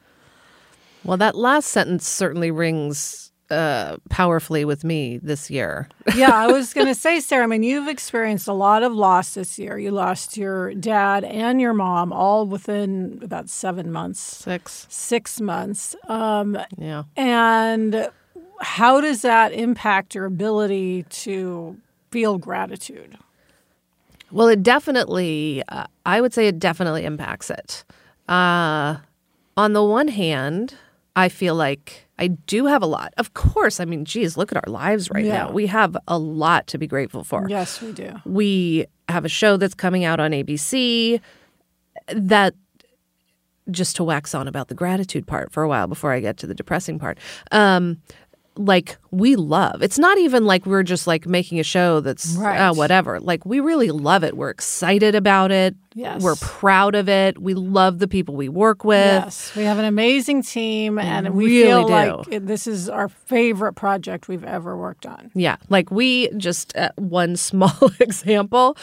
Well, 1.04 1.18
that 1.18 1.36
last 1.36 1.68
sentence 1.68 2.08
certainly 2.08 2.52
rings 2.52 3.32
uh, 3.52 3.98
powerfully 4.10 4.64
with 4.66 4.84
me 4.84 5.18
this 5.18 5.50
year. 5.50 5.90
yeah, 6.16 6.34
I 6.34 6.48
was 6.48 6.74
going 6.74 6.88
to 6.88 6.96
say, 6.96 7.20
Sarah, 7.20 7.44
I 7.44 7.48
mean, 7.48 7.64
you've 7.64 7.88
experienced 7.88 8.48
a 8.48 8.54
lot 8.54 8.82
of 8.82 8.94
loss 8.94 9.34
this 9.34 9.60
year. 9.60 9.78
You 9.78 9.92
lost 9.92 10.38
your 10.38 10.74
dad 10.74 11.24
and 11.24 11.60
your 11.60 11.74
mom 11.74 12.14
all 12.14 12.46
within 12.46 13.20
about 13.22 13.50
seven 13.50 13.92
months. 13.92 14.22
Six. 14.22 14.88
Six 14.90 15.42
months. 15.42 15.96
Um, 16.08 16.58
yeah. 16.78 17.04
And 17.18 18.10
how 18.62 19.02
does 19.02 19.22
that 19.24 19.52
impact 19.52 20.16
your 20.16 20.26
ability 20.26 21.04
to 21.10 21.78
feel 22.12 22.38
gratitude? 22.38 23.18
Well, 24.32 24.48
it 24.48 24.64
definitely, 24.64 25.62
uh, 25.68 25.88
I 26.06 26.22
would 26.22 26.34
say 26.34 26.48
it 26.48 26.58
definitely 26.58 27.04
impacts 27.04 27.50
it. 27.50 27.84
Uh, 28.30 28.98
on 29.58 29.74
the 29.74 29.84
one 29.84 30.08
hand, 30.08 30.76
I 31.15 31.30
feel 31.30 31.56
like 31.56 32.08
I 32.17 32.28
do 32.28 32.65
have 32.67 32.82
a 32.82 32.86
lot. 32.86 33.13
Of 33.17 33.34
course, 33.34 33.80
I 33.80 33.86
mean, 33.86 34.06
geez, 34.06 34.38
look 34.38 34.52
at 34.52 34.58
our 34.65 34.71
lives 34.71 35.10
right 35.10 35.26
yeah. 35.26 35.45
now. 35.45 35.52
We 35.52 35.67
have 35.67 35.97
a 36.08 36.17
lot 36.17 36.67
to 36.67 36.78
be 36.78 36.88
grateful 36.88 37.24
for. 37.24 37.47
Yes, 37.50 37.82
we 37.82 37.91
do. 37.91 38.13
We 38.26 38.86
have 39.10 39.26
a 39.26 39.30
show 39.30 39.58
that's 39.58 39.74
coming 39.74 40.06
out 40.06 40.19
on 40.19 40.32
ABC 40.32 41.19
that 42.08 42.54
just 43.69 43.95
to 43.97 44.04
wax 44.04 44.34
on 44.34 44.47
about 44.47 44.69
the 44.69 44.76
gratitude 44.76 45.28
part 45.28 45.52
for 45.52 45.63
a 45.63 45.67
while 45.67 45.88
before 45.88 46.12
I 46.12 46.19
get 46.19 46.38
to 46.38 46.47
the 46.47 46.56
depressing 46.56 47.00
part. 47.00 47.17
Um, 47.52 48.02
like 48.65 48.97
we 49.12 49.36
love. 49.36 49.82
It's 49.82 50.00
not 50.00 50.17
even 50.17 50.45
like 50.45 50.65
we're 50.65 50.84
just 50.84 51.08
like 51.08 51.26
making 51.26 51.60
a 51.60 51.63
show 51.63 52.00
that's 52.00 52.38
uh, 52.38 52.41
right. 52.41 52.58
uh, 52.58 52.74
whatever. 52.74 53.19
Like 53.19 53.45
we 53.45 53.60
really 53.60 53.91
love 53.91 54.24
it. 54.24 54.38
We're 54.38 54.50
excited 54.50 55.15
about 55.15 55.52
it. 55.52 55.76
Yes. 55.93 56.21
We're 56.21 56.36
proud 56.36 56.95
of 56.95 57.10
it. 57.10 57.41
We 57.41 57.54
love 57.54 58.00
the 58.00 58.08
people 58.08 58.36
we 58.36 58.47
work 58.47 58.86
with. 58.86 58.97
Yes. 58.97 59.54
We 59.56 59.63
have 59.63 59.78
an 59.78 59.86
amazing 59.86 60.43
team 60.43 60.95
we 60.95 61.02
and 61.02 61.34
we 61.34 61.45
really 61.45 61.63
feel 61.63 61.88
do. 61.88 62.32
like 62.32 62.45
this 62.45 62.67
is 62.67 62.88
our 62.88 63.10
favorite 63.10 63.74
project 63.74 64.28
we've 64.28 64.45
ever 64.45 64.78
worked 64.78 65.06
on. 65.06 65.32
Yeah. 65.34 65.58
Like 65.69 65.91
we 65.91 66.30
just 66.38 66.76
uh, 66.78 66.91
one 66.95 67.36
small 67.36 67.78
example 68.00 68.78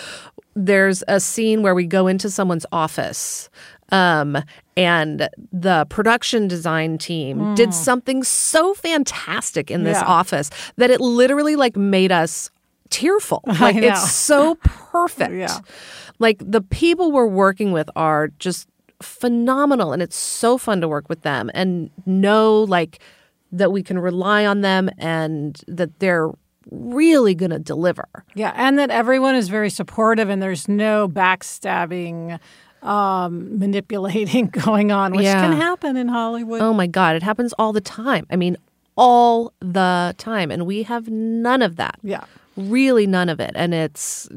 there's 0.54 1.04
a 1.06 1.20
scene 1.20 1.62
where 1.62 1.74
we 1.74 1.86
go 1.86 2.08
into 2.08 2.28
someone's 2.28 2.66
office 2.72 3.48
um, 3.90 4.42
and 4.76 5.28
the 5.52 5.86
production 5.88 6.48
design 6.48 6.98
team 6.98 7.38
mm. 7.38 7.56
did 7.56 7.72
something 7.74 8.22
so 8.22 8.74
fantastic 8.74 9.70
in 9.70 9.84
this 9.84 9.98
yeah. 9.98 10.06
office 10.06 10.50
that 10.76 10.90
it 10.90 11.00
literally 11.00 11.56
like 11.56 11.76
made 11.76 12.12
us 12.12 12.50
tearful. 12.90 13.42
Like 13.60 13.76
it's 13.76 14.10
so 14.12 14.56
perfect. 14.56 15.34
yeah. 15.34 15.58
Like 16.18 16.38
the 16.44 16.60
people 16.60 17.12
we're 17.12 17.26
working 17.26 17.72
with 17.72 17.90
are 17.96 18.28
just 18.38 18.68
phenomenal 19.02 19.92
and 19.92 20.02
it's 20.02 20.16
so 20.16 20.58
fun 20.58 20.80
to 20.80 20.88
work 20.88 21.08
with 21.08 21.22
them 21.22 21.50
and 21.54 21.90
know 22.06 22.62
like 22.64 23.00
that 23.52 23.72
we 23.72 23.82
can 23.82 23.98
rely 23.98 24.44
on 24.44 24.60
them 24.60 24.90
and 24.98 25.60
that 25.66 25.98
they're 26.00 26.30
really 26.70 27.34
going 27.34 27.50
to 27.50 27.58
deliver. 27.58 28.06
Yeah, 28.34 28.52
and 28.54 28.78
that 28.78 28.90
everyone 28.90 29.34
is 29.34 29.48
very 29.48 29.70
supportive 29.70 30.28
and 30.28 30.42
there's 30.42 30.68
no 30.68 31.08
backstabbing 31.08 32.38
um, 32.82 33.58
manipulating 33.58 34.46
going 34.64 34.92
on, 34.92 35.12
which 35.12 35.24
yeah. 35.24 35.40
can 35.40 35.56
happen 35.56 35.96
in 35.96 36.08
Hollywood. 36.08 36.60
Oh 36.60 36.72
my 36.72 36.86
God, 36.86 37.16
it 37.16 37.22
happens 37.22 37.52
all 37.54 37.72
the 37.72 37.80
time. 37.80 38.26
I 38.30 38.36
mean, 38.36 38.56
all 38.98 39.52
the 39.60 40.14
time. 40.18 40.50
And 40.50 40.66
we 40.66 40.82
have 40.82 41.08
none 41.08 41.62
of 41.62 41.76
that. 41.76 41.98
Yeah. 42.02 42.24
Really 42.56 43.06
none 43.06 43.28
of 43.28 43.38
it. 43.38 43.52
And 43.54 43.72
it's 43.72 44.28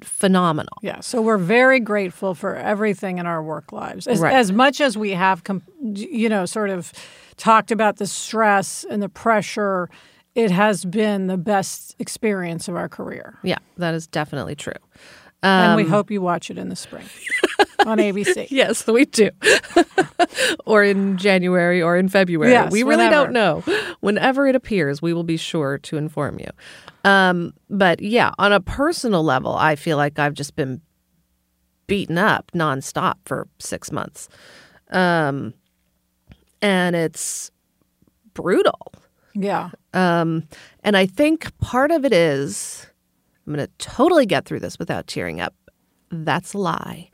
phenomenal. 0.00 0.76
Yeah. 0.82 1.00
So 1.00 1.22
we're 1.22 1.38
very 1.38 1.80
grateful 1.80 2.34
for 2.34 2.56
everything 2.56 3.18
in 3.18 3.26
our 3.26 3.42
work 3.42 3.72
lives. 3.72 4.06
As, 4.06 4.20
right. 4.20 4.34
as 4.34 4.52
much 4.52 4.80
as 4.80 4.98
we 4.98 5.12
have, 5.12 5.42
you 5.80 6.28
know, 6.28 6.44
sort 6.46 6.70
of 6.70 6.92
talked 7.36 7.70
about 7.70 7.96
the 7.96 8.06
stress 8.06 8.84
and 8.90 9.00
the 9.00 9.08
pressure, 9.08 9.88
it 10.34 10.50
has 10.50 10.84
been 10.84 11.28
the 11.28 11.38
best 11.38 11.94
experience 11.98 12.68
of 12.68 12.76
our 12.76 12.88
career. 12.88 13.38
Yeah, 13.42 13.58
that 13.76 13.94
is 13.94 14.06
definitely 14.06 14.56
true. 14.56 14.72
Um, 15.42 15.50
and 15.50 15.76
we 15.76 15.82
um, 15.84 15.90
hope 15.90 16.10
you 16.10 16.20
watch 16.20 16.50
it 16.50 16.58
in 16.58 16.68
the 16.68 16.76
spring 16.76 17.06
on 17.86 17.98
ABC. 17.98 18.48
yes, 18.50 18.86
we 18.86 19.04
do. 19.04 19.30
or 20.66 20.82
in 20.82 21.16
January 21.16 21.80
or 21.80 21.96
in 21.96 22.08
February. 22.08 22.50
Yes, 22.52 22.72
we 22.72 22.82
really 22.82 23.08
don't 23.08 23.32
know. 23.32 23.62
Whenever 24.00 24.46
it 24.48 24.56
appears, 24.56 25.00
we 25.00 25.12
will 25.12 25.24
be 25.24 25.36
sure 25.36 25.78
to 25.78 25.96
inform 25.96 26.40
you. 26.40 26.50
Um, 27.04 27.54
but 27.70 28.02
yeah, 28.02 28.32
on 28.38 28.52
a 28.52 28.60
personal 28.60 29.22
level, 29.22 29.54
I 29.54 29.76
feel 29.76 29.96
like 29.96 30.18
I've 30.18 30.34
just 30.34 30.56
been 30.56 30.80
beaten 31.86 32.18
up 32.18 32.50
nonstop 32.52 33.14
for 33.24 33.46
six 33.58 33.92
months. 33.92 34.28
Um, 34.90 35.54
and 36.60 36.96
it's 36.96 37.50
brutal. 38.34 38.92
Yeah. 39.34 39.70
Um, 39.94 40.48
and 40.82 40.96
I 40.96 41.06
think 41.06 41.56
part 41.58 41.90
of 41.90 42.04
it 42.04 42.12
is 42.12 42.86
I'm 43.48 43.54
going 43.54 43.66
to 43.66 43.72
totally 43.78 44.26
get 44.26 44.44
through 44.44 44.60
this 44.60 44.78
without 44.78 45.06
tearing 45.06 45.40
up. 45.40 45.54
That's 46.10 46.52
a 46.54 46.58
lie. 46.58 47.10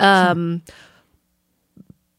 Um, 0.00 0.62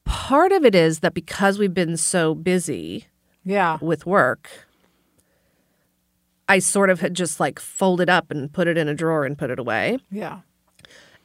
part 0.05 0.51
of 0.51 0.63
it 0.65 0.75
is 0.75 0.99
that 0.99 1.13
because 1.13 1.57
we've 1.57 1.73
been 1.73 1.97
so 1.97 2.35
busy 2.35 3.07
Yeah. 3.43 3.77
with 3.81 4.05
work, 4.05 4.49
I 6.47 6.59
sort 6.59 6.89
of 6.91 6.99
had 7.01 7.15
just 7.15 7.39
like 7.39 7.59
folded 7.59 8.09
up 8.09 8.29
and 8.29 8.51
put 8.53 8.67
it 8.67 8.77
in 8.77 8.87
a 8.87 8.93
drawer 8.93 9.25
and 9.25 9.35
put 9.37 9.49
it 9.49 9.57
away. 9.57 9.97
Yeah. 10.11 10.41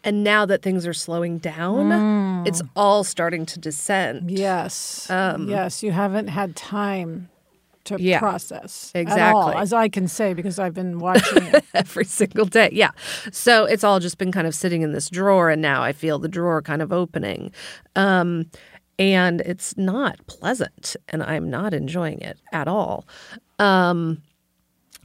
And 0.02 0.24
now 0.24 0.46
that 0.46 0.62
things 0.62 0.86
are 0.86 0.94
slowing 0.94 1.36
down, 1.38 2.46
it's 2.46 2.62
all 2.74 3.04
starting 3.04 3.44
to 3.44 3.58
descend. 3.58 4.30
Yes. 4.30 5.06
yes. 5.10 5.82
You 5.82 5.92
haven't 5.92 6.28
had 6.28 6.56
time 6.56 7.28
to 7.84 7.96
Yeah. 8.00 8.18
process. 8.18 8.90
At 8.94 8.98
all, 8.98 9.02
Exactly. 9.48 9.54
as 9.62 9.72
I 9.72 9.88
can 9.88 10.06
say, 10.08 10.34
because 10.34 10.58
I've 10.58 10.74
been 10.74 10.98
watching 10.98 11.42
it. 11.46 11.64
every 11.74 12.04
single 12.04 12.44
day. 12.44 12.68
Yeah. 12.72 12.90
So 13.32 13.64
it's 13.64 13.84
all 13.84 14.00
just 14.00 14.18
been 14.18 14.32
kind 14.32 14.46
of 14.46 14.54
sitting 14.54 14.82
in 14.82 14.92
this 14.92 15.08
drawer, 15.08 15.50
and 15.50 15.62
now 15.62 15.82
I 15.82 15.92
feel 15.92 16.18
the 16.18 16.28
drawer 16.28 16.60
kind 16.62 16.82
of 16.82 16.92
opening. 16.92 17.52
Um, 17.96 18.46
and 18.98 19.40
it's 19.42 19.76
not 19.78 20.18
pleasant, 20.26 20.94
and 21.08 21.22
I'm 21.22 21.48
not 21.48 21.72
enjoying 21.72 22.20
it 22.20 22.38
at 22.52 22.68
all. 22.68 23.06
Um, 23.58 24.20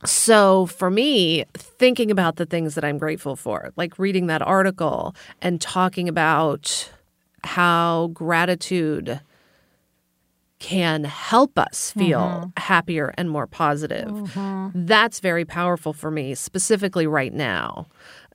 so 0.03 0.65
for 0.65 0.91
me, 0.91 1.45
thinking 1.53 2.11
about 2.11 2.35
the 2.35 2.45
things 2.45 2.75
that 2.75 2.83
I'm 2.83 2.97
grateful 2.97 3.35
for, 3.35 3.71
like 3.77 3.97
reading 3.97 4.27
that 4.27 4.41
article 4.41 5.15
and 5.41 5.59
talking 5.61 6.09
about 6.09 6.91
how 7.43 8.07
gratitude 8.13 9.21
can 10.59 11.03
help 11.03 11.59
us 11.59 11.91
feel 11.91 12.51
happier 12.57 13.13
and 13.17 13.29
more 13.29 13.45
positive. 13.47 14.31
That's 14.73 15.19
very 15.19 15.45
powerful 15.45 15.91
for 15.93 16.09
me, 16.09 16.33
specifically 16.35 17.05
right 17.07 17.33
now. 17.33 17.87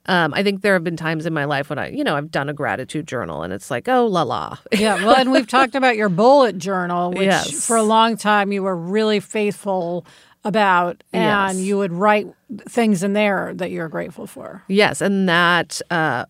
Um, 0.07 0.33
I 0.33 0.41
think 0.41 0.61
there 0.61 0.73
have 0.73 0.83
been 0.83 0.97
times 0.97 1.25
in 1.27 1.33
my 1.33 1.45
life 1.45 1.69
when 1.69 1.77
I, 1.77 1.89
you 1.89 2.03
know, 2.03 2.15
I've 2.15 2.31
done 2.31 2.49
a 2.49 2.53
gratitude 2.53 3.07
journal 3.07 3.43
and 3.43 3.53
it's 3.53 3.69
like, 3.69 3.87
oh, 3.87 4.07
la 4.07 4.23
la. 4.23 4.57
Yeah, 4.73 4.95
well, 5.05 5.15
and 5.15 5.31
we've 5.31 5.47
talked 5.47 5.75
about 5.75 5.95
your 5.95 6.09
bullet 6.09 6.57
journal, 6.57 7.11
which 7.11 7.25
Yes. 7.25 7.65
for 7.67 7.75
a 7.75 7.83
long 7.83 8.17
time 8.17 8.51
you 8.51 8.63
were 8.63 8.75
really 8.75 9.19
faithful 9.19 10.05
about, 10.43 11.03
and 11.13 11.57
Yes. 11.59 11.65
you 11.65 11.77
would 11.77 11.93
write 11.93 12.27
things 12.67 13.03
in 13.03 13.13
there 13.13 13.51
that 13.55 13.69
you're 13.69 13.89
grateful 13.89 14.25
for. 14.25 14.63
Yes, 14.67 15.01
and 15.01 15.29
that 15.29 15.81
uh, 15.91 16.25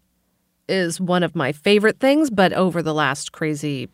is 0.67 0.99
one 0.99 1.23
of 1.23 1.34
my 1.34 1.54
favorite 1.54 1.99
things. 1.99 2.30
But 2.30 2.51
over 2.51 2.82
the 2.82 2.93
last 2.93 3.32
crazy 3.32 3.88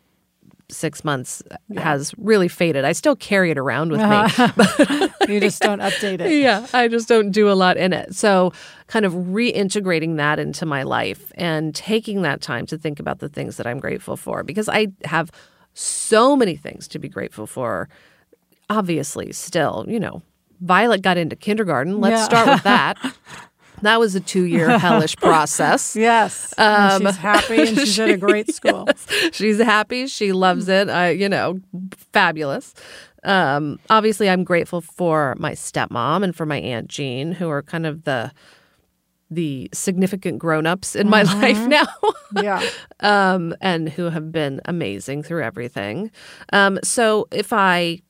six 0.70 1.02
months, 1.04 1.42
has 1.76 2.12
really 2.18 2.48
faded. 2.48 2.84
I 2.84 2.92
still 2.92 3.16
carry 3.16 3.50
it 3.50 3.58
around 3.58 3.90
with 3.90 4.00
me. 4.00 4.06
Uh-huh. 4.06 5.08
You 5.28 5.40
just 5.40 5.60
don't 5.60 5.80
update 5.80 6.20
it. 6.20 6.40
yeah, 6.42 6.66
I 6.72 6.88
just 6.88 7.06
don't 7.08 7.30
do 7.32 7.50
a 7.50 7.52
lot 7.52 7.76
in 7.76 7.92
it. 7.92 8.14
So, 8.14 8.52
kind 8.86 9.04
of 9.04 9.12
reintegrating 9.12 10.16
that 10.16 10.38
into 10.38 10.64
my 10.64 10.82
life 10.84 11.30
and 11.34 11.74
taking 11.74 12.22
that 12.22 12.40
time 12.40 12.64
to 12.66 12.78
think 12.78 12.98
about 12.98 13.18
the 13.18 13.28
things 13.28 13.58
that 13.58 13.66
I'm 13.66 13.78
grateful 13.78 14.16
for 14.16 14.42
because 14.42 14.68
I 14.70 14.88
have 15.04 15.30
so 15.74 16.34
many 16.34 16.56
things 16.56 16.88
to 16.88 16.98
be 16.98 17.08
grateful 17.08 17.46
for. 17.46 17.88
Obviously, 18.70 19.32
still, 19.32 19.84
you 19.88 19.98
know, 20.00 20.22
Violet 20.60 21.02
got 21.02 21.16
into 21.16 21.36
kindergarten. 21.36 22.00
Let's 22.00 22.20
Yeah. 22.20 22.24
start 22.24 22.48
with 22.48 22.62
that. 22.64 22.96
That 23.82 23.98
was 24.00 24.14
a 24.14 24.20
two 24.20 24.44
year 24.44 24.78
hellish 24.78 25.16
process. 25.16 25.96
Yes, 25.96 26.52
and 26.58 27.02
she's 27.06 27.16
happy 27.16 27.58
and 27.60 27.78
she's 27.78 27.98
at 28.00 28.10
a 28.10 28.16
great 28.28 28.54
school. 28.54 28.88
She's 29.32 29.58
happy. 29.58 30.06
She 30.06 30.32
loves 30.32 30.68
it. 30.68 30.88
I, 30.88 31.10
you 31.10 31.28
know, 31.28 31.60
fabulous. 32.12 32.74
Um, 33.24 33.78
obviously, 33.90 34.30
I'm 34.30 34.44
grateful 34.44 34.80
for 34.80 35.34
my 35.38 35.52
stepmom 35.52 36.22
and 36.22 36.34
for 36.34 36.46
my 36.46 36.58
aunt 36.58 36.88
Jean, 36.88 37.32
who 37.32 37.48
are 37.48 37.62
kind 37.62 37.86
of 37.86 38.04
the 38.04 38.32
the 39.30 39.68
significant 39.74 40.38
grown-ups 40.38 40.96
in 40.96 41.08
my 41.08 41.22
life 41.34 41.66
now, 41.66 41.86
Yeah, 42.34 42.66
um, 43.00 43.54
and 43.60 43.88
who 43.88 44.08
have 44.08 44.32
been 44.32 44.62
amazing 44.64 45.22
through 45.22 45.42
everything. 45.42 46.10
Um, 46.52 46.78
so, 46.82 47.28
if 47.30 47.52
I 47.52 48.00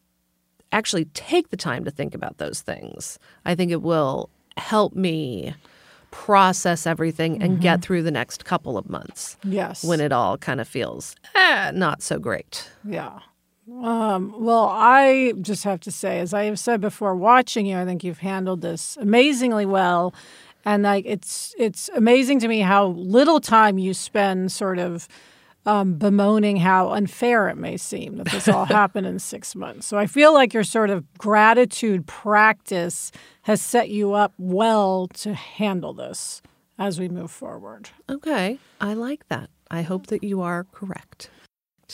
actually 0.71 1.07
take 1.07 1.49
the 1.49 1.57
time 1.57 1.85
to 1.85 1.91
think 1.91 2.15
about 2.15 2.39
those 2.39 2.61
things, 2.61 3.19
I 3.45 3.55
think 3.55 3.73
it 3.73 3.83
will 3.83 4.31
help 4.59 4.95
me 4.95 5.55
process 6.11 6.87
everything 6.87 7.43
and 7.43 7.61
get 7.61 7.83
through 7.83 8.03
the 8.03 8.11
next 8.11 8.45
couple 8.45 8.79
of 8.79 8.89
months 8.89 9.37
yes. 9.45 9.85
when 9.85 10.01
it 10.01 10.11
all 10.11 10.39
kind 10.39 10.61
of 10.61 10.67
feels 10.67 11.15
eh, 11.35 11.71
not 11.75 12.03
so 12.03 12.19
great. 12.19 12.71
Yeah. 12.85 13.21
Um, 13.71 14.35
well, 14.39 14.71
I 14.73 15.35
just 15.43 15.65
have 15.65 15.81
to 15.81 15.91
say, 15.91 16.21
as 16.21 16.33
I 16.33 16.45
have 16.45 16.59
said 16.59 16.81
before, 16.81 17.15
watching 17.15 17.67
you, 17.67 17.77
I 17.77 17.85
think 17.85 18.03
you've 18.03 18.19
handled 18.19 18.63
this 18.63 18.97
amazingly 18.99 19.67
well. 19.67 20.15
And 20.65 20.83
like 20.83 21.05
it's 21.07 21.55
it's 21.59 21.89
amazing 21.95 22.41
to 22.41 22.49
me 22.49 22.61
how 22.61 22.89
little 22.89 23.41
time 23.41 23.79
you 23.79 23.95
spend 23.95 24.53
sort 24.53 24.79
of 24.79 25.07
um, 25.67 25.95
bemoaning 25.95 26.57
how 26.57 26.91
unfair 26.91 27.49
it 27.49 27.57
may 27.57 27.77
seem 27.77 28.17
that 28.17 28.29
this 28.29 28.49
all 28.49 28.65
happened 28.65 29.07
in 29.07 29.19
six 29.19 29.55
months. 29.55 29.87
So 29.87 29.99
I 29.99 30.07
feel 30.07 30.33
like 30.33 30.55
your 30.55 30.65
sort 30.65 30.91
of 30.91 31.05
gratitude 31.19 32.07
practice 32.07 33.13
has 33.43 33.61
set 33.61 33.91
you 33.91 34.15
up 34.15 34.33
well 34.39 35.09
to 35.09 35.35
handle 35.35 35.93
this 35.93 36.41
as 36.79 36.99
we 36.99 37.09
move 37.09 37.31
forward. 37.31 37.91
Okay, 38.09 38.59
I 38.81 38.95
like 38.95 39.29
that. 39.29 39.51
I 39.71 39.83
hope 39.83 40.07
that 40.07 40.25
you 40.25 40.41
are 40.41 40.65
correct. 40.73 41.31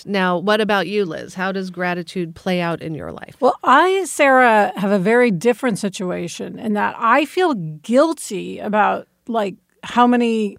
Now, 0.05 0.39
what 0.39 0.61
about 0.61 0.89
you, 0.89 1.05
Liz? 1.05 1.35
How 1.35 1.53
does 1.53 1.71
gratitude 1.71 2.35
play 2.35 2.61
out 2.61 2.83
in 2.83 2.95
your 2.95 3.13
life? 3.13 3.37
Well, 3.41 3.59
I, 3.63 4.05
Sarah, 4.05 4.73
have 4.77 4.91
a 4.91 4.99
very 4.99 5.31
different 5.31 5.79
situation 5.79 6.59
in 6.59 6.73
that 6.73 6.97
I 6.99 7.25
feel 7.25 7.55
guilty 7.55 8.59
about 8.59 9.07
like 9.29 9.55
how 9.85 10.07
many 10.07 10.59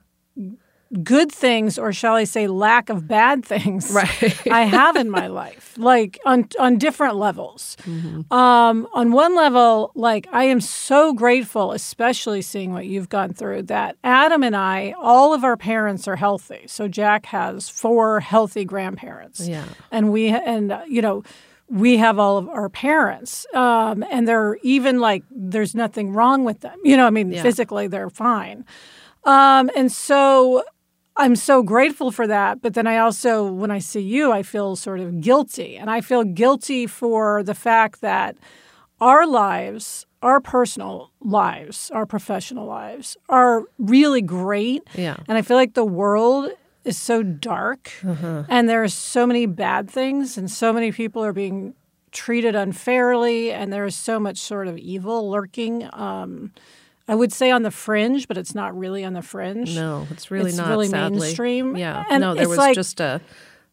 good 1.03 1.31
things, 1.31 1.77
or 1.79 1.91
shall 1.91 2.13
I 2.15 2.23
say, 2.25 2.47
lack 2.47 2.89
of 2.89 3.07
bad 3.07 3.43
things, 3.43 3.91
Right. 3.91 4.47
I 4.47 4.61
have 4.63 4.95
in 4.95 5.09
my 5.09 5.27
life, 5.27 5.73
like 5.77 6.19
on 6.25 6.47
on 6.59 6.77
different 6.77 7.15
levels. 7.15 7.75
Mm-hmm. 7.83 8.31
Um, 8.33 8.87
on 8.93 9.11
one 9.11 9.35
level, 9.35 9.91
like 9.95 10.27
I 10.31 10.43
am 10.45 10.61
so 10.61 11.11
grateful, 11.13 11.71
especially 11.71 12.41
seeing 12.41 12.71
what 12.73 12.85
you've 12.85 13.09
gone 13.09 13.33
through, 13.33 13.63
that 13.63 13.97
Adam 14.03 14.43
and 14.43 14.55
I, 14.55 14.93
all 15.01 15.33
of 15.33 15.43
our 15.43 15.57
parents 15.57 16.07
are 16.07 16.15
healthy. 16.17 16.63
So 16.67 16.87
Jack 16.87 17.25
has 17.27 17.67
four 17.67 18.19
healthy 18.19 18.63
grandparents 18.65 19.47
Yeah. 19.47 19.65
and 19.91 20.11
we 20.11 20.27
and 20.29 20.71
uh, 20.71 20.81
you 20.87 21.01
know 21.01 21.23
we 21.67 21.97
have 21.97 22.19
all 22.19 22.37
of 22.37 22.47
our 22.49 22.69
parents 22.69 23.47
um, 23.55 24.03
and 24.11 24.27
they're 24.27 24.57
even 24.61 24.99
like 24.99 25.23
there's 25.31 25.73
nothing 25.73 26.13
wrong 26.13 26.43
with 26.45 26.59
them 26.59 26.77
you 26.83 26.95
know 26.95 27.07
i 27.07 27.09
mean 27.09 27.31
Yeah. 27.31 27.41
physically 27.41 27.87
they're 27.87 28.11
fine 28.11 28.65
um, 29.23 29.71
and 29.75 29.91
so 29.91 30.63
i'm 31.17 31.35
so 31.35 31.63
grateful 31.63 32.11
for 32.11 32.27
that 32.27 32.61
but 32.61 32.73
then 32.73 32.87
i 32.87 32.97
also 32.97 33.45
when 33.51 33.71
i 33.71 33.79
see 33.79 34.01
you 34.01 34.31
i 34.31 34.43
feel 34.43 34.75
sort 34.75 34.99
of 34.99 35.21
guilty 35.21 35.75
and 35.77 35.89
i 35.89 36.01
feel 36.01 36.23
guilty 36.23 36.87
for 36.87 37.43
the 37.43 37.53
fact 37.55 38.01
that 38.01 38.35
our 39.01 39.25
lives 39.27 40.05
our 40.21 40.39
personal 40.41 41.11
lives 41.21 41.91
our 41.91 42.05
professional 42.05 42.65
lives 42.65 43.17
are 43.29 43.63
really 43.77 44.21
great 44.21 44.81
Yeah. 44.95 45.17
and 45.27 45.37
I 45.37 45.41
feel 45.41 45.57
like 45.57 45.73
the 45.73 45.85
world 45.85 46.51
is 46.83 46.97
so 46.97 47.21
dark 47.23 47.91
and 48.03 48.69
there 48.69 48.81
are 48.83 48.87
so 48.87 49.25
many 49.27 49.45
bad 49.45 49.89
things 49.89 50.37
and 50.37 50.49
so 50.49 50.71
many 50.73 50.91
people 50.91 51.23
are 51.23 51.33
being 51.33 51.73
treated 52.11 52.55
unfairly 52.55 53.51
and 53.51 53.71
there 53.73 53.85
is 53.85 53.95
so 53.95 54.19
much 54.19 54.37
sort 54.37 54.67
of 54.67 54.77
evil 54.77 55.29
lurking. 55.29 55.89
Um, 55.93 56.53
I 57.07 57.15
would 57.15 57.31
say 57.31 57.51
on 57.51 57.61
the 57.63 57.71
fringe, 57.71 58.27
but 58.27 58.37
it's 58.37 58.55
not 58.55 58.77
really 58.77 59.03
on 59.05 59.13
the 59.13 59.21
fringe. 59.21 59.75
No, 59.75 60.07
it's 60.09 60.31
really 60.31 60.45
not. 60.45 60.49
It's 60.51 60.57
not. 60.57 60.69
really 60.69 60.87
sadly. 60.87 61.19
mainstream. 61.19 61.75
Yeah. 61.77 62.03
And 62.09 62.21
no, 62.21 62.33
there 62.33 62.49
was 62.49 62.57
like- 62.57 62.75
just 62.75 62.99
a 62.99 63.21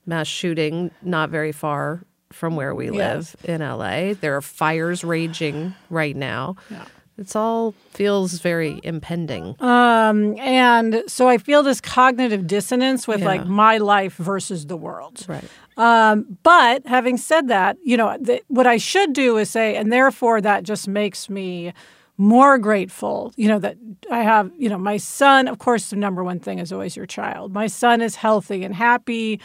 mass 0.07 0.27
shooting 0.27 0.90
not 1.03 1.31
very 1.31 1.53
far 1.53 2.03
from 2.33 2.57
where 2.57 2.75
we 2.75 2.90
live 2.90 3.35
in 3.45 3.61
LA. 3.61 4.14
There 4.14 4.37
are 4.37 4.42
fires 4.42 5.05
raging 5.05 5.75
right 5.90 6.16
now. 6.16 6.57
Yeah. 6.71 6.85
It's 7.18 7.37
all 7.37 7.75
feels 7.90 8.38
very 8.40 8.81
impending. 8.83 9.55
Um, 9.61 10.37
and 10.38 11.03
so 11.07 11.29
I 11.29 11.37
feel 11.38 11.62
this 11.62 11.79
cognitive 11.81 12.47
dissonance 12.47 13.07
with 13.07 13.21
Yeah. 13.21 13.27
like 13.27 13.47
my 13.47 13.77
life 13.79 14.14
versus 14.16 14.66
the 14.66 14.77
world. 14.79 15.25
right. 15.29 15.45
Um, 15.77 16.38
but 16.42 16.87
having 16.87 17.16
said 17.18 17.49
that, 17.49 17.77
you 17.85 17.97
know, 17.99 18.16
th- 18.16 18.42
what 18.49 18.66
I 18.66 18.79
should 18.79 19.12
do 19.12 19.37
is 19.37 19.51
say, 19.51 19.77
and 19.77 19.92
therefore 19.92 20.40
that 20.40 20.64
just 20.64 20.88
makes 20.88 21.29
me 21.31 21.73
more 22.18 22.59
grateful, 22.59 23.33
you 23.37 23.48
know, 23.48 23.59
that 23.59 23.77
I 24.11 24.22
have, 24.22 24.51
you 24.57 24.68
know, 24.68 24.79
my 24.79 24.96
son, 24.96 25.48
of 25.48 25.59
course, 25.59 25.90
the 25.90 25.96
number 25.96 26.22
one 26.22 26.38
thing 26.38 26.59
is 26.59 26.72
always 26.72 26.96
your 26.96 27.07
child. 27.07 27.53
My 27.53 27.66
son 27.66 28.01
is 28.01 28.16
healthy 28.16 28.64
and 28.64 28.75
happy. 28.75 29.40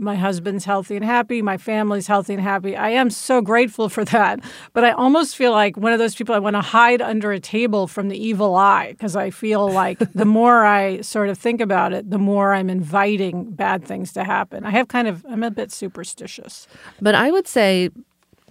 my 0.00 0.14
husband's 0.14 0.64
healthy 0.64 0.94
and 0.94 1.04
happy, 1.04 1.42
my 1.42 1.56
family's 1.56 2.06
healthy 2.06 2.32
and 2.32 2.42
happy. 2.42 2.76
I 2.76 2.90
am 2.90 3.10
so 3.10 3.40
grateful 3.40 3.88
for 3.88 4.04
that. 4.04 4.38
But 4.72 4.84
I 4.84 4.92
almost 4.92 5.36
feel 5.36 5.50
like 5.50 5.76
one 5.76 5.92
of 5.92 5.98
those 5.98 6.14
people 6.14 6.36
I 6.36 6.38
want 6.38 6.54
to 6.54 6.60
hide 6.60 7.02
under 7.02 7.32
a 7.32 7.40
table 7.40 7.88
from 7.88 8.08
the 8.08 8.16
evil 8.16 8.54
eye 8.54 8.92
because 8.92 9.16
I 9.16 9.30
feel 9.30 9.68
like 9.68 9.98
the 10.12 10.24
more 10.38 10.64
I 10.64 11.00
sort 11.00 11.30
of 11.30 11.38
think 11.38 11.60
about 11.60 11.92
it, 11.92 12.10
the 12.10 12.18
more 12.18 12.54
I'm 12.54 12.70
inviting 12.70 13.50
bad 13.50 13.84
things 13.84 14.12
to 14.12 14.22
happen. 14.22 14.64
I 14.64 14.70
have 14.70 14.86
kind 14.86 15.08
of, 15.08 15.26
I'm 15.28 15.42
a 15.42 15.50
bit 15.50 15.72
superstitious. 15.72 16.68
But 17.00 17.16
I 17.16 17.32
would 17.32 17.48
say 17.48 17.90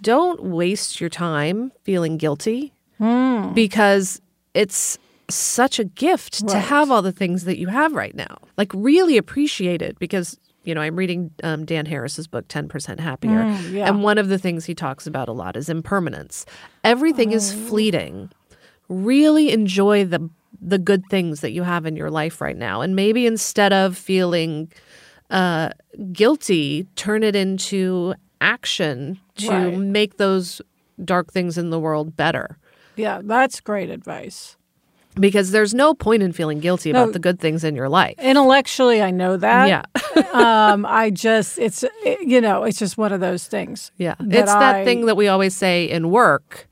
don't 0.02 0.44
waste 0.44 1.00
your 1.00 1.10
time 1.10 1.72
feeling 1.84 2.18
guilty 2.18 2.74
because 3.54 4.22
it's 4.54 4.98
such 5.30 5.78
a 5.80 5.84
gift 5.84 6.48
to 6.48 6.58
have 6.60 6.90
all 6.90 7.02
the 7.02 7.12
things 7.12 7.44
that 7.46 7.58
you 7.58 7.68
have 7.68 7.94
right 7.94 8.16
now. 8.16 8.38
Like, 8.58 8.72
really 8.74 9.18
appreciate 9.18 9.82
it 9.82 10.00
because, 10.00 10.38
you 10.64 10.74
know, 10.74 10.82
I'm 10.82 10.96
reading 10.96 11.32
um, 11.44 11.66
Dan 11.66 11.86
Harris's 11.86 12.28
book, 12.28 12.48
10% 12.48 13.00
Happier. 13.00 13.44
yeah. 13.70 13.88
And 13.88 14.04
one 14.04 14.18
of 14.18 14.30
the 14.30 14.38
things 14.38 14.66
he 14.66 14.74
talks 14.74 15.06
about 15.06 15.28
a 15.28 15.34
lot 15.34 15.56
is 15.58 15.70
impermanence. 15.70 16.46
Everything 16.84 17.32
is 17.34 17.54
fleeting. 17.54 18.30
Really 18.90 19.52
enjoy 19.52 20.06
the 20.06 20.30
the 20.60 20.80
good 20.80 21.04
things 21.10 21.42
that 21.42 21.52
you 21.52 21.62
have 21.62 21.86
in 21.86 21.96
your 21.96 22.10
life 22.10 22.42
right 22.42 22.56
now. 22.58 22.82
And 22.82 22.96
maybe 22.96 23.28
instead 23.28 23.74
of 23.74 23.96
feeling 23.98 24.72
uh, 25.30 25.70
guilty, 26.14 26.88
turn 26.96 27.22
it 27.22 27.36
into 27.36 28.16
action 28.42 29.20
to 29.36 29.50
Right. 29.52 29.78
make 29.78 30.18
those 30.18 30.62
dark 31.04 31.32
things 31.32 31.58
in 31.60 31.70
the 31.70 31.80
world 31.80 32.16
better. 32.18 32.58
Yeah, 32.98 33.22
that's 33.24 33.60
great 33.62 33.90
advice. 33.90 34.58
Because 35.20 35.50
there's 35.50 35.74
no 35.74 35.96
point 35.96 36.22
in 36.22 36.32
feeling 36.32 36.60
guilty 36.60 36.92
No. 36.92 37.02
about 37.04 37.14
the 37.14 37.20
good 37.20 37.40
things 37.40 37.64
in 37.64 37.76
your 37.76 37.90
life. 37.90 38.20
Intellectually, 38.20 39.02
I 39.02 39.10
know 39.10 39.36
that. 39.38 39.68
yeah. 39.68 39.84
um, 40.72 40.86
I 40.86 41.10
just, 41.10 41.58
it's, 41.58 41.84
it- 42.06 42.22
you 42.22 42.40
know, 42.42 42.64
it's 42.66 42.78
just 42.78 42.98
one 43.00 43.12
of 43.12 43.20
those 43.20 43.48
things. 43.48 43.92
Yeah. 43.98 44.14
that 44.20 44.40
it's 44.44 44.54
that 44.54 44.76
I- 44.76 44.84
thing 44.86 45.06
that 45.08 45.16
we 45.18 45.28
always 45.28 45.56
say 45.56 45.90
in 45.90 46.12
work. 46.12 46.68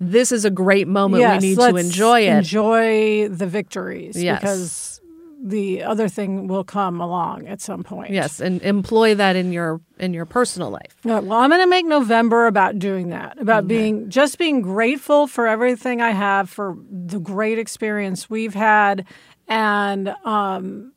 This 0.00 0.32
is 0.32 0.44
a 0.44 0.50
great 0.50 0.88
moment. 0.88 1.20
Yes, 1.20 1.40
we 1.42 1.48
need 1.50 1.58
to 1.58 1.76
enjoy 1.76 2.20
it. 2.26 2.36
Enjoy 2.38 3.28
the 3.28 3.46
victories 3.46 4.20
Yes. 4.22 4.40
because 4.40 5.00
the 5.44 5.82
other 5.82 6.08
thing 6.08 6.46
will 6.46 6.64
come 6.64 7.00
along 7.00 7.46
at 7.46 7.60
some 7.60 7.84
point. 7.84 8.10
yes, 8.10 8.40
and 8.40 8.60
employ 8.62 9.14
that 9.14 9.36
in 9.36 9.52
your 9.52 9.80
in 9.98 10.14
your 10.14 10.24
personal 10.24 10.70
life. 10.70 10.96
Yeah, 11.04 11.20
well, 11.20 11.38
I'm 11.38 11.50
going 11.50 11.60
to 11.60 11.66
make 11.66 11.86
November 11.86 12.46
about 12.46 12.78
doing 12.78 13.10
that, 13.10 13.40
about 13.40 13.68
being 13.68 14.08
just 14.10 14.38
being 14.38 14.62
grateful 14.62 15.26
for 15.26 15.46
everything 15.46 16.00
I 16.00 16.10
have, 16.10 16.48
for 16.48 16.76
the 16.90 17.18
great 17.18 17.58
experience 17.58 18.28
we've 18.30 18.54
had, 18.54 19.04
and 19.46 20.08
um, 20.24 20.92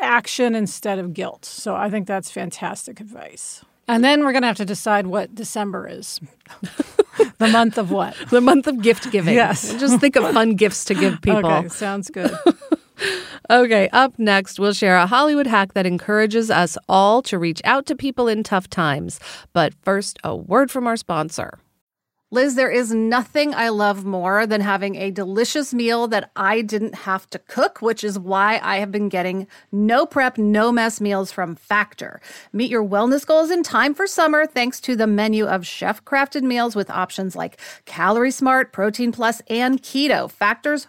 action 0.00 0.54
instead 0.54 0.98
of 0.98 1.12
guilt. 1.12 1.44
So 1.44 1.74
I 1.76 1.90
think 1.90 2.06
that's 2.06 2.30
fantastic 2.30 3.00
advice. 3.00 3.64
And 3.86 4.02
then 4.02 4.24
we're 4.24 4.32
going 4.32 4.42
to 4.42 4.48
have 4.48 4.56
to 4.56 4.64
decide 4.64 5.06
what 5.06 5.34
December 5.34 5.86
is. 5.86 6.18
the 7.38 7.48
month 7.48 7.76
of 7.76 7.90
what? 7.90 8.16
The 8.30 8.40
month 8.40 8.66
of 8.66 8.80
gift 8.80 9.10
giving. 9.12 9.34
Yes. 9.34 9.74
Just 9.78 10.00
think 10.00 10.16
of 10.16 10.32
fun 10.32 10.54
gifts 10.54 10.86
to 10.86 10.94
give 10.94 11.20
people. 11.22 11.44
Okay, 11.44 11.68
sounds 11.68 12.08
good. 12.08 12.34
Okay, 13.50 13.88
up 13.92 14.18
next, 14.18 14.58
we'll 14.58 14.72
share 14.72 14.96
a 14.96 15.06
Hollywood 15.06 15.46
hack 15.46 15.74
that 15.74 15.86
encourages 15.86 16.50
us 16.50 16.78
all 16.88 17.20
to 17.22 17.38
reach 17.38 17.60
out 17.64 17.86
to 17.86 17.94
people 17.94 18.28
in 18.28 18.42
tough 18.42 18.70
times. 18.70 19.20
But 19.52 19.74
first, 19.82 20.18
a 20.24 20.34
word 20.34 20.70
from 20.70 20.86
our 20.86 20.96
sponsor. 20.96 21.58
Liz, 22.34 22.56
there 22.56 22.70
is 22.70 22.92
nothing 22.92 23.54
I 23.54 23.68
love 23.68 24.04
more 24.04 24.44
than 24.44 24.60
having 24.60 24.96
a 24.96 25.12
delicious 25.12 25.72
meal 25.72 26.08
that 26.08 26.32
I 26.34 26.62
didn't 26.62 26.96
have 26.96 27.30
to 27.30 27.38
cook, 27.38 27.80
which 27.80 28.02
is 28.02 28.18
why 28.18 28.58
I 28.60 28.78
have 28.78 28.90
been 28.90 29.08
getting 29.08 29.46
no 29.70 30.04
prep, 30.04 30.36
no 30.36 30.72
mess 30.72 31.00
meals 31.00 31.30
from 31.30 31.54
Factor. 31.54 32.20
Meet 32.52 32.72
your 32.72 32.84
wellness 32.84 33.24
goals 33.24 33.52
in 33.52 33.62
time 33.62 33.94
for 33.94 34.08
summer 34.08 34.46
thanks 34.46 34.80
to 34.80 34.96
the 34.96 35.06
menu 35.06 35.46
of 35.46 35.64
chef 35.64 36.04
crafted 36.04 36.42
meals 36.42 36.74
with 36.74 36.90
options 36.90 37.36
like 37.36 37.60
Calorie 37.84 38.32
Smart, 38.32 38.72
Protein 38.72 39.12
Plus, 39.12 39.40
and 39.48 39.80
Keto. 39.80 40.28
Factor's 40.28 40.88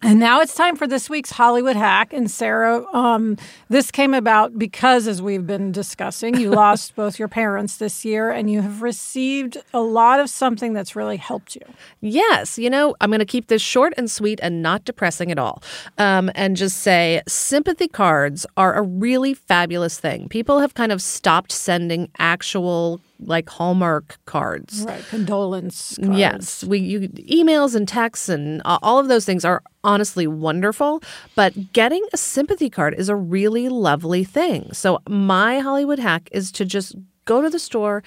And 0.00 0.20
now 0.20 0.40
it's 0.40 0.54
time 0.54 0.76
for 0.76 0.86
this 0.86 1.10
week's 1.10 1.32
Hollywood 1.32 1.74
hack. 1.74 2.12
And 2.12 2.30
Sarah, 2.30 2.84
um, 2.94 3.36
this 3.68 3.90
came 3.90 4.14
about 4.14 4.56
because, 4.56 5.08
as 5.08 5.20
we've 5.20 5.44
been 5.44 5.72
discussing, 5.72 6.38
you 6.38 6.50
lost 6.54 6.94
both 6.94 7.18
your 7.18 7.26
parents 7.26 7.78
this 7.78 8.04
year 8.04 8.30
and 8.30 8.48
you 8.48 8.62
have 8.62 8.80
received 8.80 9.56
a 9.74 9.80
lot 9.80 10.20
of 10.20 10.30
something 10.30 10.72
that's 10.72 10.94
really 10.94 11.16
helped 11.16 11.56
you. 11.56 11.62
Yes, 12.00 12.58
you 12.58 12.70
know, 12.70 12.94
I'm 13.00 13.10
going 13.10 13.18
to 13.18 13.24
keep 13.24 13.48
this 13.48 13.60
short 13.60 13.92
and 13.96 14.08
sweet 14.08 14.38
and 14.40 14.62
not 14.62 14.84
depressing 14.84 15.32
at 15.32 15.38
all. 15.38 15.64
Um, 15.98 16.30
and 16.36 16.56
just 16.56 16.78
say 16.78 17.20
sympathy 17.26 17.88
cards 17.88 18.46
are 18.56 18.74
a 18.74 18.82
really 18.82 19.34
fabulous 19.34 19.98
thing. 19.98 20.28
People 20.28 20.60
have 20.60 20.74
kind 20.74 20.92
of 20.92 21.02
stopped 21.02 21.50
sending 21.50 22.08
actual 22.18 23.00
like 23.20 23.48
Hallmark 23.48 24.18
cards. 24.24 24.84
Right. 24.86 25.04
Condolence. 25.08 25.98
Cards. 26.00 26.18
Yes, 26.18 26.64
we 26.64 26.78
you, 26.78 27.00
emails 27.08 27.74
and 27.74 27.86
texts 27.86 28.28
and 28.28 28.62
uh, 28.64 28.78
all 28.82 28.98
of 28.98 29.08
those 29.08 29.24
things 29.24 29.44
are 29.44 29.62
honestly 29.84 30.26
wonderful, 30.26 31.02
but 31.34 31.72
getting 31.72 32.04
a 32.12 32.16
sympathy 32.16 32.70
card 32.70 32.94
is 32.94 33.08
a 33.08 33.16
really 33.16 33.68
lovely 33.68 34.24
thing. 34.24 34.72
So 34.72 35.00
my 35.08 35.60
Hollywood 35.60 35.98
hack 35.98 36.28
is 36.32 36.52
to 36.52 36.64
just 36.64 36.94
go 37.24 37.42
to 37.42 37.50
the 37.50 37.58
store, 37.58 38.02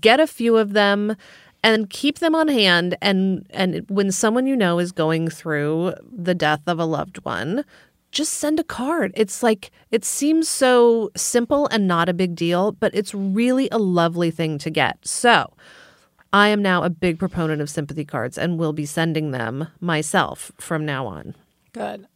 get 0.00 0.20
a 0.20 0.26
few 0.26 0.56
of 0.56 0.72
them 0.72 1.16
and 1.64 1.88
keep 1.90 2.18
them 2.18 2.34
on 2.34 2.48
hand 2.48 2.96
and 3.00 3.46
and 3.50 3.84
when 3.88 4.10
someone 4.10 4.46
you 4.46 4.56
know 4.56 4.78
is 4.78 4.92
going 4.92 5.28
through 5.28 5.94
the 6.10 6.34
death 6.34 6.62
of 6.66 6.78
a 6.78 6.84
loved 6.84 7.24
one, 7.24 7.64
just 8.12 8.34
send 8.34 8.60
a 8.60 8.64
card. 8.64 9.12
It's 9.16 9.42
like 9.42 9.70
it 9.90 10.04
seems 10.04 10.48
so 10.48 11.10
simple 11.16 11.66
and 11.68 11.88
not 11.88 12.08
a 12.08 12.14
big 12.14 12.36
deal, 12.36 12.72
but 12.72 12.94
it's 12.94 13.14
really 13.14 13.68
a 13.72 13.78
lovely 13.78 14.30
thing 14.30 14.58
to 14.58 14.70
get. 14.70 14.98
So, 15.06 15.52
I 16.32 16.48
am 16.48 16.62
now 16.62 16.82
a 16.82 16.90
big 16.90 17.18
proponent 17.18 17.60
of 17.60 17.68
sympathy 17.68 18.04
cards 18.04 18.38
and 18.38 18.58
will 18.58 18.72
be 18.72 18.86
sending 18.86 19.32
them 19.32 19.68
myself 19.80 20.52
from 20.58 20.86
now 20.86 21.06
on. 21.06 21.34
Good. 21.72 22.06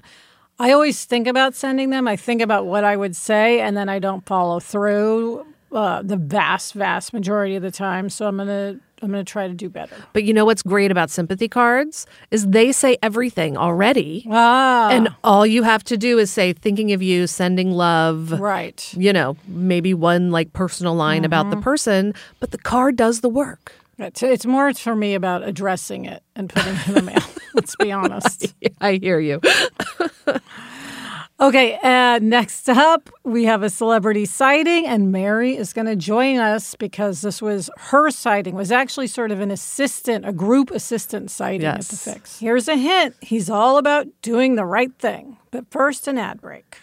I 0.59 0.73
always 0.73 1.05
think 1.05 1.27
about 1.27 1.55
sending 1.55 1.91
them. 1.91 2.09
I 2.09 2.17
think 2.17 2.41
about 2.41 2.65
what 2.65 2.85
I 2.85 2.97
would 2.97 3.15
say, 3.15 3.61
and 3.61 3.77
then 3.77 3.91
I 3.91 3.99
don't 3.99 4.25
follow 4.25 4.59
through 4.59 5.45
uh, 5.71 6.01
the 6.03 6.17
vast, 6.17 6.73
vast 6.73 7.13
majority 7.13 7.57
of 7.57 7.63
the 7.63 7.71
time. 7.71 8.09
So 8.09 8.27
I'm 8.27 8.39
gonna 8.39 8.81
I'm 9.03 9.11
gonna 9.11 9.25
try 9.25 9.47
to 9.47 9.55
do 9.55 9.69
better. 9.69 9.95
But 10.13 10.25
you 10.25 10.33
know 10.33 10.45
what's 10.45 10.63
great 10.63 10.91
about 10.91 11.11
sympathy 11.11 11.49
cards 11.49 12.07
is 12.31 12.47
they 12.47 12.73
say 12.73 12.97
everything 13.03 13.57
already. 13.57 14.27
Ah, 14.31 14.89
And 14.91 15.09
all 15.23 15.47
you 15.47 15.63
have 15.65 15.85
to 15.85 15.97
do 15.97 16.19
is 16.19 16.31
say 16.31 16.53
thinking 16.55 16.93
of 16.93 17.03
you, 17.03 17.27
sending 17.27 17.73
love, 17.73 18.33
right. 18.41 18.93
you 18.97 19.13
know, 19.13 19.37
maybe 19.47 19.93
one 19.95 20.31
like 20.31 20.53
personal 20.55 20.95
line 20.95 21.25
about 21.25 21.51
the 21.51 21.57
person, 21.59 22.15
but 22.41 22.51
the 22.53 22.59
card 22.59 22.97
does 22.97 23.21
the 23.21 23.29
work. 23.29 23.73
It's, 23.99 24.23
it's 24.23 24.45
more 24.47 24.73
for 24.75 24.95
me 24.95 25.15
about 25.15 25.43
addressing 25.43 26.05
it 26.05 26.23
and 26.35 26.51
putting 26.51 26.75
it 26.75 26.89
in 26.89 26.95
the 26.95 27.03
mail. 27.03 27.23
Let's 27.55 27.75
be 27.77 27.91
honest. 27.93 28.55
I 28.81 28.95
hear 28.95 29.19
you. 29.21 29.41
Okay, 31.39 31.79
uh, 31.83 32.19
next 32.23 32.67
up, 32.67 33.11
we 33.23 33.45
have 33.45 33.63
a 33.63 33.69
celebrity 33.69 34.25
sighting, 34.25 34.87
and 34.87 35.13
Mary 35.13 35.55
is 35.55 35.75
going 35.75 35.87
to 35.87 35.95
join 35.95 36.39
us 36.39 36.75
because 36.75 37.21
this 37.21 37.43
was 37.43 37.69
her 37.77 38.11
sighting. 38.11 38.55
It 38.55 38.57
was 38.57 38.73
actually 38.73 39.07
sort 39.07 39.31
of 39.31 39.41
an 39.41 39.51
assistant, 39.51 40.27
a 40.27 40.33
group 40.33 40.71
assistant 40.71 41.31
sighting 41.31 41.67
at 41.67 41.83
the 41.83 41.93
Yes. 41.93 42.05
fix. 42.05 42.39
Here's 42.39 42.69
a 42.69 42.77
hint: 42.77 43.17
he's 43.21 43.51
all 43.51 43.77
about 43.77 44.07
doing 44.23 44.55
the 44.55 44.65
right 44.65 44.93
thing. 44.99 45.37
But 45.51 45.67
first, 45.71 46.09
an 46.09 46.17
ad 46.17 46.41
break. 46.41 46.79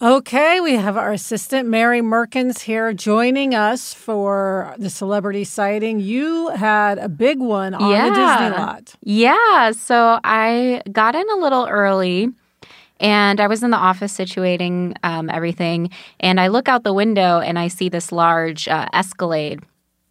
Okay, 0.00 0.60
we 0.60 0.74
have 0.76 0.96
our 0.96 1.12
assistant 1.12 1.68
Mary 1.68 2.00
Merkins 2.00 2.60
here 2.60 2.92
joining 2.94 3.56
us 3.56 3.92
for 3.92 4.72
the 4.78 4.88
celebrity 4.88 5.42
sighting. 5.44 5.98
You 5.98 6.50
had 6.50 6.98
a 6.98 7.08
big 7.08 7.40
one 7.40 7.74
on 7.74 7.90
the 7.90 8.08
Disney 8.14 8.56
lot. 8.56 8.94
Yeah, 9.02 9.72
so 9.72 10.20
I 10.22 10.80
got 10.92 11.16
in 11.16 11.28
a 11.28 11.36
little 11.36 11.66
early 11.66 12.30
And 13.00 13.40
I 13.40 13.46
was 13.46 13.62
in 13.62 13.70
the 13.70 13.78
office 13.78 14.16
situating 14.16 14.94
um, 15.02 15.30
everything, 15.30 15.90
and 16.20 16.38
I 16.38 16.48
look 16.48 16.68
out 16.68 16.84
the 16.84 16.92
window 16.92 17.40
and 17.40 17.58
I 17.58 17.68
see 17.68 17.88
this 17.88 18.12
large 18.12 18.68
uh, 18.68 18.86
Escalade, 18.92 19.60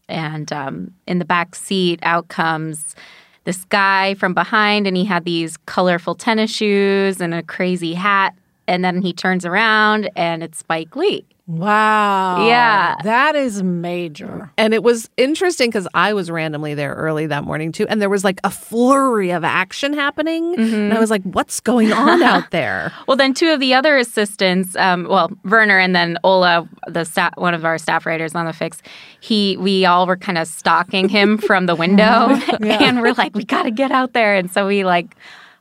and 0.08 0.52
um, 0.52 0.94
in 1.06 1.20
the 1.20 1.26
back 1.26 1.54
seat 1.56 2.00
out 2.02 2.28
comes 2.30 2.96
this 3.44 3.64
guy 3.66 4.16
from 4.16 4.34
behind, 4.34 4.88
and 4.88 4.98
he 4.98 5.06
had 5.06 5.24
these 5.24 5.56
colorful 5.66 6.16
tennis 6.16 6.52
shoes 6.52 7.22
and 7.22 7.34
a 7.34 7.44
crazy 7.44 7.94
hat, 7.94 8.36
and 8.68 8.84
then 8.84 9.02
he 9.02 9.14
turns 9.14 9.46
around 9.46 10.10
and 10.16 10.44
it's 10.44 10.60
Spike 10.60 10.96
Lee. 10.96 11.26
Wow. 11.50 12.46
Yeah. 12.48 12.96
That 13.04 13.36
is 13.36 13.64
major. 13.64 14.52
And 14.56 14.72
it 14.72 14.84
was 14.84 15.10
interesting 15.18 15.72
because 15.72 15.88
I 15.96 16.14
was 16.14 16.30
randomly 16.30 16.76
there 16.76 16.94
early 16.94 17.26
that 17.26 17.44
morning 17.44 17.72
too. 17.72 17.88
And 17.88 18.00
there 18.00 18.10
was 18.10 18.24
like 18.24 18.40
a 18.44 18.52
flurry 18.52 19.32
of 19.32 19.44
action 19.44 19.94
happening. 19.94 20.54
And 20.60 20.94
I 20.94 21.00
was 21.00 21.10
like, 21.10 21.24
what's 21.24 21.60
going 21.60 21.92
on 21.92 22.22
out 22.22 22.52
there? 22.52 22.94
Well, 23.08 23.18
then 23.18 23.34
two 23.34 23.50
of 23.50 23.60
the 23.60 23.74
other 23.74 23.98
assistants, 23.98 24.76
um, 24.76 25.08
well, 25.10 25.32
Werner 25.44 25.80
and 25.80 25.96
then 25.96 26.20
Ola, 26.24 26.70
the 26.88 27.04
sta- 27.04 27.32
one 27.34 27.56
of 27.56 27.66
our 27.66 27.80
staff 27.80 28.06
writers 28.06 28.36
on 28.36 28.46
the 28.46 28.54
fix, 28.54 28.84
he, 29.20 29.58
we 29.58 29.86
all 29.86 30.06
were 30.06 30.18
kind 30.18 30.38
of 30.38 30.48
stalking 30.48 31.10
him 31.10 31.40
from 31.40 31.66
the 31.66 31.76
window, 31.76 32.04
and 32.62 33.02
we're 33.02 33.14
like, 33.14 33.34
we 33.34 33.44
got 33.44 33.64
to 33.64 33.72
get 33.72 33.92
out 33.92 34.14
there, 34.14 34.36
and 34.36 34.52
so 34.52 34.68
we 34.68 34.86
like. 34.86 35.16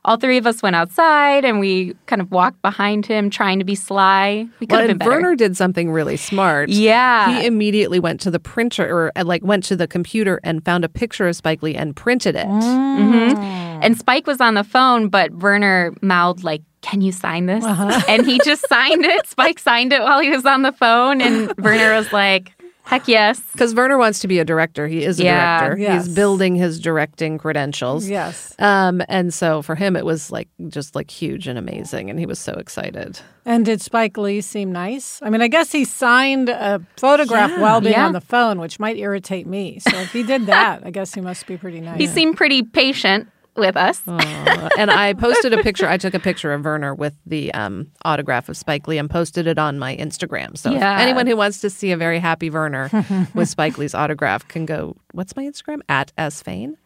All 0.09 0.17
three 0.17 0.37
of 0.37 0.47
us 0.47 0.63
went 0.63 0.75
outside 0.75 1.45
and 1.45 1.59
we 1.59 1.93
kind 2.07 2.19
of 2.19 2.31
walked 2.31 2.59
behind 2.63 3.05
him, 3.05 3.29
trying 3.29 3.59
to 3.59 3.63
be 3.63 3.75
sly. 3.75 4.47
We 4.59 4.65
could 4.65 4.71
Well, 4.71 4.79
have 4.81 4.87
been 4.87 4.97
better. 4.97 5.11
Werner 5.11 5.35
did 5.35 5.55
something 5.55 5.91
really 5.91 6.17
smart. 6.17 6.69
Yeah. 6.69 7.39
He 7.39 7.45
immediately 7.45 7.99
went 7.99 8.19
to 8.21 8.31
the 8.31 8.39
printer 8.39 8.85
or 8.91 9.11
uh, 9.15 9.23
like 9.23 9.43
went 9.43 9.63
to 9.65 9.75
the 9.75 9.87
computer 9.87 10.39
and 10.43 10.65
found 10.65 10.83
a 10.83 10.89
picture 10.89 11.27
of 11.27 11.35
Spike 11.35 11.61
Lee 11.61 11.75
and 11.75 11.95
printed 11.95 12.35
it. 12.35 12.47
And 12.47 13.95
Spike 13.99 14.25
was 14.25 14.41
on 14.41 14.55
the 14.55 14.63
phone, 14.63 15.09
but 15.09 15.31
Werner 15.31 15.93
mouthed 16.01 16.43
like, 16.43 16.63
"Can 16.81 17.01
you 17.01 17.11
sign 17.11 17.45
this?" 17.45 17.63
And 17.63 18.25
he 18.25 18.39
just 18.43 18.67
signed 18.67 19.05
it. 19.05 19.27
Spike 19.27 19.59
signed 19.59 19.93
it 19.93 20.01
while 20.01 20.19
he 20.19 20.29
was 20.31 20.45
on 20.45 20.63
the 20.63 20.71
phone, 20.73 21.21
and 21.21 21.53
Werner 21.59 21.93
was 21.93 22.11
like, 22.11 22.51
"Heck 22.89 23.07
yes." 23.07 23.39
Because 23.53 23.73
Werner 23.73 23.97
wants 23.97 24.19
to 24.19 24.27
be 24.27 24.39
a 24.39 24.45
director. 24.45 24.87
He 24.87 25.03
is 25.03 25.19
a 25.19 25.23
Yeah, 25.23 25.59
director. 25.59 25.81
yes. 25.81 26.05
He's 26.07 26.15
building 26.15 26.55
his 26.55 26.79
directing 26.79 27.37
credentials. 27.37 28.09
Yes. 28.09 28.53
Um, 28.59 29.01
and 29.07 29.33
so 29.33 29.61
for 29.61 29.75
him, 29.75 29.95
it 29.95 30.05
was 30.05 30.31
like 30.31 30.47
just 30.67 30.95
like 30.95 31.09
huge 31.09 31.47
and 31.47 31.57
amazing, 31.57 32.09
and 32.09 32.19
he 32.19 32.25
was 32.25 32.39
so 32.39 32.53
excited. 32.53 33.19
And 33.45 33.65
did 33.65 33.81
Spike 33.81 34.17
Lee 34.17 34.41
seem 34.41 34.71
nice? 34.71 35.19
I 35.23 35.29
mean, 35.29 35.41
I 35.41 35.47
guess 35.47 35.71
he 35.71 35.85
signed 35.85 36.49
a 36.49 36.81
photograph 36.97 37.51
Yeah. 37.51 37.61
while 37.61 37.81
being 37.81 37.93
Yeah. 37.93 38.05
on 38.05 38.11
the 38.13 38.21
phone, 38.21 38.59
which 38.59 38.79
might 38.79 38.97
irritate 38.97 39.47
me. 39.47 39.79
So 39.79 39.95
if 39.97 40.11
he 40.13 40.23
did 40.23 40.45
that, 40.47 40.81
I 40.85 40.91
guess 40.91 41.13
he 41.13 41.21
must 41.21 41.47
be 41.47 41.57
pretty 41.57 41.79
nice. 41.81 41.97
He 41.99 42.05
seemed 42.07 42.37
pretty 42.37 42.61
patient 42.63 43.27
with 43.55 43.75
us. 43.77 44.01
And 44.07 44.89
I 44.91 45.13
posted 45.13 45.53
a 45.53 45.61
picture. 45.63 45.87
I 45.87 45.97
took 45.97 46.13
a 46.13 46.19
picture 46.19 46.53
of 46.53 46.63
Werner 46.63 46.93
with 46.95 47.13
the 47.25 47.53
um, 47.53 47.91
autograph 48.05 48.47
of 48.49 48.55
Spike 48.57 48.87
Lee 48.87 48.97
and 48.97 49.09
posted 49.09 49.47
it 49.47 49.57
on 49.59 49.77
my 49.79 49.95
Instagram. 49.97 50.57
So 50.57 50.71
if 50.71 50.79
Yeah. 50.79 50.97
anyone 50.99 51.27
who 51.27 51.35
wants 51.35 51.59
to 51.61 51.69
see 51.69 51.91
a 51.91 51.97
very 51.97 52.19
happy 52.19 52.49
Werner 52.49 52.89
with 53.33 53.49
Spike 53.49 53.77
Lee's 53.77 53.93
autograph 53.95 54.47
can 54.47 54.65
go. 54.65 54.95
What's 55.11 55.35
my 55.35 55.43
Instagram? 55.43 55.79
At 55.89 56.11
S 56.17 56.41
Fane. 56.41 56.77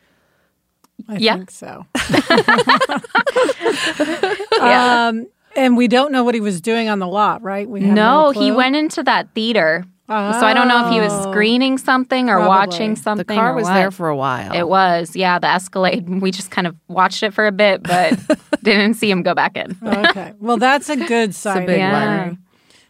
I 1.07 1.17
Yeah. 1.17 1.37
think 1.37 1.51
so. 1.51 1.85
Yeah. 4.57 5.07
Um, 5.09 5.27
and 5.55 5.77
we 5.77 5.87
don't 5.87 6.11
know 6.11 6.23
what 6.23 6.33
he 6.35 6.41
was 6.41 6.61
doing 6.61 6.89
on 6.89 6.97
the 6.99 7.07
lot, 7.07 7.41
right? 7.43 7.67
We 7.69 7.81
have 7.83 7.93
no, 7.93 8.31
he 8.31 8.51
went 8.51 8.75
into 8.75 9.03
that 9.03 9.29
theater. 9.35 9.85
So 10.07 10.13
I 10.15 10.53
don't 10.53 10.67
know 10.67 10.85
if 10.87 10.91
he 10.93 10.99
was 10.99 11.11
Oh. 11.13 11.31
screening 11.31 11.77
something 11.77 12.29
or 12.29 12.35
Probably. 12.35 12.47
watching 12.49 12.95
something. 12.95 13.25
The 13.25 13.33
car 13.35 13.53
was 13.53 13.63
what. 13.63 13.73
there 13.73 13.89
for 13.89 14.09
a 14.09 14.15
while. 14.15 14.53
It 14.53 14.67
was, 14.67 15.15
yeah, 15.15 15.39
the 15.39 15.47
Escalade. 15.47 16.07
We 16.21 16.29
just 16.31 16.51
kind 16.51 16.67
of 16.67 16.75
watched 16.87 17.23
it 17.23 17.33
for 17.33 17.47
a 17.47 17.51
bit, 17.53 17.81
but 17.83 18.19
didn't 18.63 18.95
see 18.95 19.09
him 19.09 19.23
go 19.23 19.33
back 19.33 19.55
in. 19.57 19.77
Okay. 19.83 20.33
Well, 20.39 20.57
that's 20.57 20.89
a 20.89 20.97
good 20.97 21.33
sign. 21.33 21.65
big 21.65 21.77
Yeah. 21.79 22.25
one. 22.27 22.37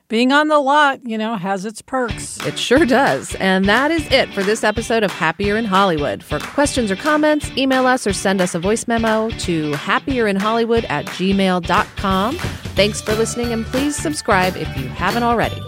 Being 0.10 0.32
on 0.32 0.48
the 0.48 0.60
lot, 0.60 1.00
you 1.06 1.18
know, 1.18 1.36
has 1.38 1.66
its 1.66 1.82
perks. 1.82 2.38
It 2.46 2.60
sure 2.60 2.86
does. 2.86 3.34
And 3.36 3.66
that 3.66 3.90
is 3.90 4.06
it 4.12 4.30
for 4.34 4.44
this 4.44 4.64
episode 4.64 5.02
of 5.04 5.12
Happier 5.12 5.56
in 5.56 5.66
Hollywood. 5.66 6.24
For 6.24 6.40
questions 6.40 6.92
or 6.92 6.96
comments, 6.96 7.50
email 7.58 7.88
us 7.88 8.06
or 8.06 8.14
send 8.14 8.42
us 8.42 8.54
a 8.54 8.60
voice 8.60 8.88
memo 8.88 9.30
to 9.30 9.72
happierinhollywood 9.74 10.86
at 10.90 11.06
gmail.com. 11.06 12.36
Thanks 12.76 13.02
for 13.02 13.16
listening 13.16 13.54
and 13.54 13.66
please 13.66 13.96
subscribe 13.96 14.56
if 14.58 14.68
you 14.78 14.88
haven't 14.90 15.24
already. 15.24 15.62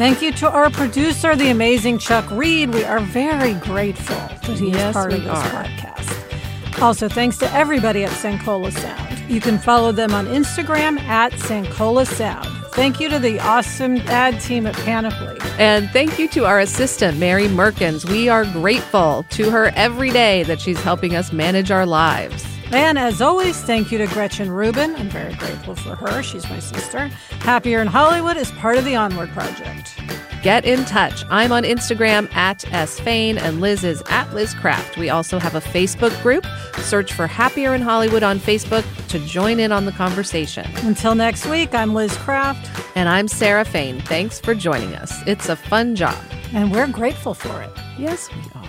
Thank 0.00 0.22
you 0.22 0.32
to 0.32 0.50
our 0.50 0.70
producer, 0.70 1.36
the 1.36 1.50
amazing 1.50 1.98
Chuck 1.98 2.24
Reed. 2.30 2.72
We 2.72 2.84
are 2.84 3.00
very 3.00 3.52
grateful 3.52 4.16
that 4.16 4.58
he 4.58 4.70
is 4.70 4.94
part 4.94 5.12
of 5.12 5.24
this 5.24 5.30
are. 5.30 5.50
podcast. 5.50 6.80
Also, 6.80 7.06
thanks 7.06 7.36
to 7.36 7.52
everybody 7.52 8.04
at 8.04 8.10
Sankola 8.12 8.72
Sound. 8.72 9.18
You 9.30 9.42
can 9.42 9.58
follow 9.58 9.92
them 9.92 10.14
on 10.14 10.24
Instagram 10.24 10.98
at 11.00 11.32
Sankola 11.32 12.06
Sound. 12.06 12.48
Thank 12.72 12.98
you 12.98 13.10
to 13.10 13.18
the 13.18 13.40
awesome 13.40 13.98
ad 14.06 14.40
team 14.40 14.66
at 14.66 14.74
Panoply. 14.74 15.36
And 15.58 15.90
thank 15.90 16.18
you 16.18 16.28
to 16.28 16.46
our 16.46 16.60
assistant, 16.60 17.18
Mary 17.18 17.46
Merkins. 17.48 18.08
We 18.08 18.30
are 18.30 18.46
grateful 18.46 19.26
to 19.32 19.50
her 19.50 19.70
every 19.76 20.08
day 20.08 20.44
that 20.44 20.62
she's 20.62 20.80
helping 20.80 21.14
us 21.14 21.30
manage 21.30 21.70
our 21.70 21.84
lives. 21.84 22.49
And 22.72 22.98
as 22.98 23.20
always, 23.20 23.60
thank 23.62 23.90
you 23.90 23.98
to 23.98 24.06
Gretchen 24.06 24.48
Rubin. 24.50 24.94
I'm 24.94 25.08
very 25.08 25.34
grateful 25.34 25.74
for 25.74 25.96
her. 25.96 26.22
She's 26.22 26.48
my 26.48 26.60
sister. 26.60 27.08
Happier 27.40 27.80
in 27.80 27.88
Hollywood 27.88 28.36
is 28.36 28.52
part 28.52 28.78
of 28.78 28.84
the 28.84 28.94
Onward 28.94 29.28
Project. 29.30 29.96
Get 30.42 30.64
in 30.64 30.84
touch. 30.84 31.24
I'm 31.30 31.50
on 31.50 31.64
Instagram 31.64 32.32
at 32.34 32.60
sfane 32.60 33.38
and 33.38 33.60
Liz 33.60 33.82
is 33.82 34.02
at 34.08 34.32
Liz 34.34 34.54
Craft. 34.54 34.96
We 34.96 35.10
also 35.10 35.38
have 35.40 35.56
a 35.56 35.60
Facebook 35.60 36.20
group. 36.22 36.46
Search 36.78 37.12
for 37.12 37.26
Happier 37.26 37.74
in 37.74 37.82
Hollywood 37.82 38.22
on 38.22 38.38
Facebook 38.38 38.84
to 39.08 39.18
join 39.26 39.58
in 39.58 39.72
on 39.72 39.84
the 39.84 39.92
conversation. 39.92 40.64
Until 40.86 41.16
next 41.16 41.46
week, 41.46 41.74
I'm 41.74 41.92
Liz 41.92 42.16
Craft, 42.18 42.70
And 42.96 43.08
I'm 43.08 43.26
Sarah 43.26 43.64
Fain. 43.64 44.00
Thanks 44.02 44.40
for 44.40 44.54
joining 44.54 44.94
us. 44.94 45.12
It's 45.26 45.48
a 45.48 45.56
fun 45.56 45.96
job. 45.96 46.16
and 46.54 46.70
we're 46.72 46.86
grateful 46.86 47.34
for 47.34 47.62
it. 47.62 47.70
Yes, 47.98 48.28
we 48.32 48.42
are. 48.54 48.66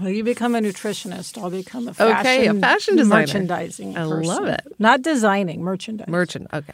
Well, 0.00 0.08
you 0.10 0.24
become 0.24 0.54
a 0.54 0.60
nutritionist. 0.60 1.36
I'll 1.40 1.50
become 1.50 1.86
a 1.88 1.94
fashion, 1.94 2.18
Okay, 2.20 2.46
a 2.46 2.54
fashion, 2.54 2.96
designer. 2.96 3.20
merchandising. 3.20 3.96
I 3.96 4.04
love 4.04 4.46
it. 4.48 4.62
Not 4.78 5.02
designing, 5.02 5.62
merchandising. 5.62 6.10
Merchant. 6.10 6.46
Okay. 6.52 6.72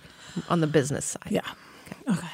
On 0.49 0.61
the 0.61 0.67
business 0.67 1.05
side. 1.05 1.29
Yeah. 1.31 1.41
Okay. 2.09 2.29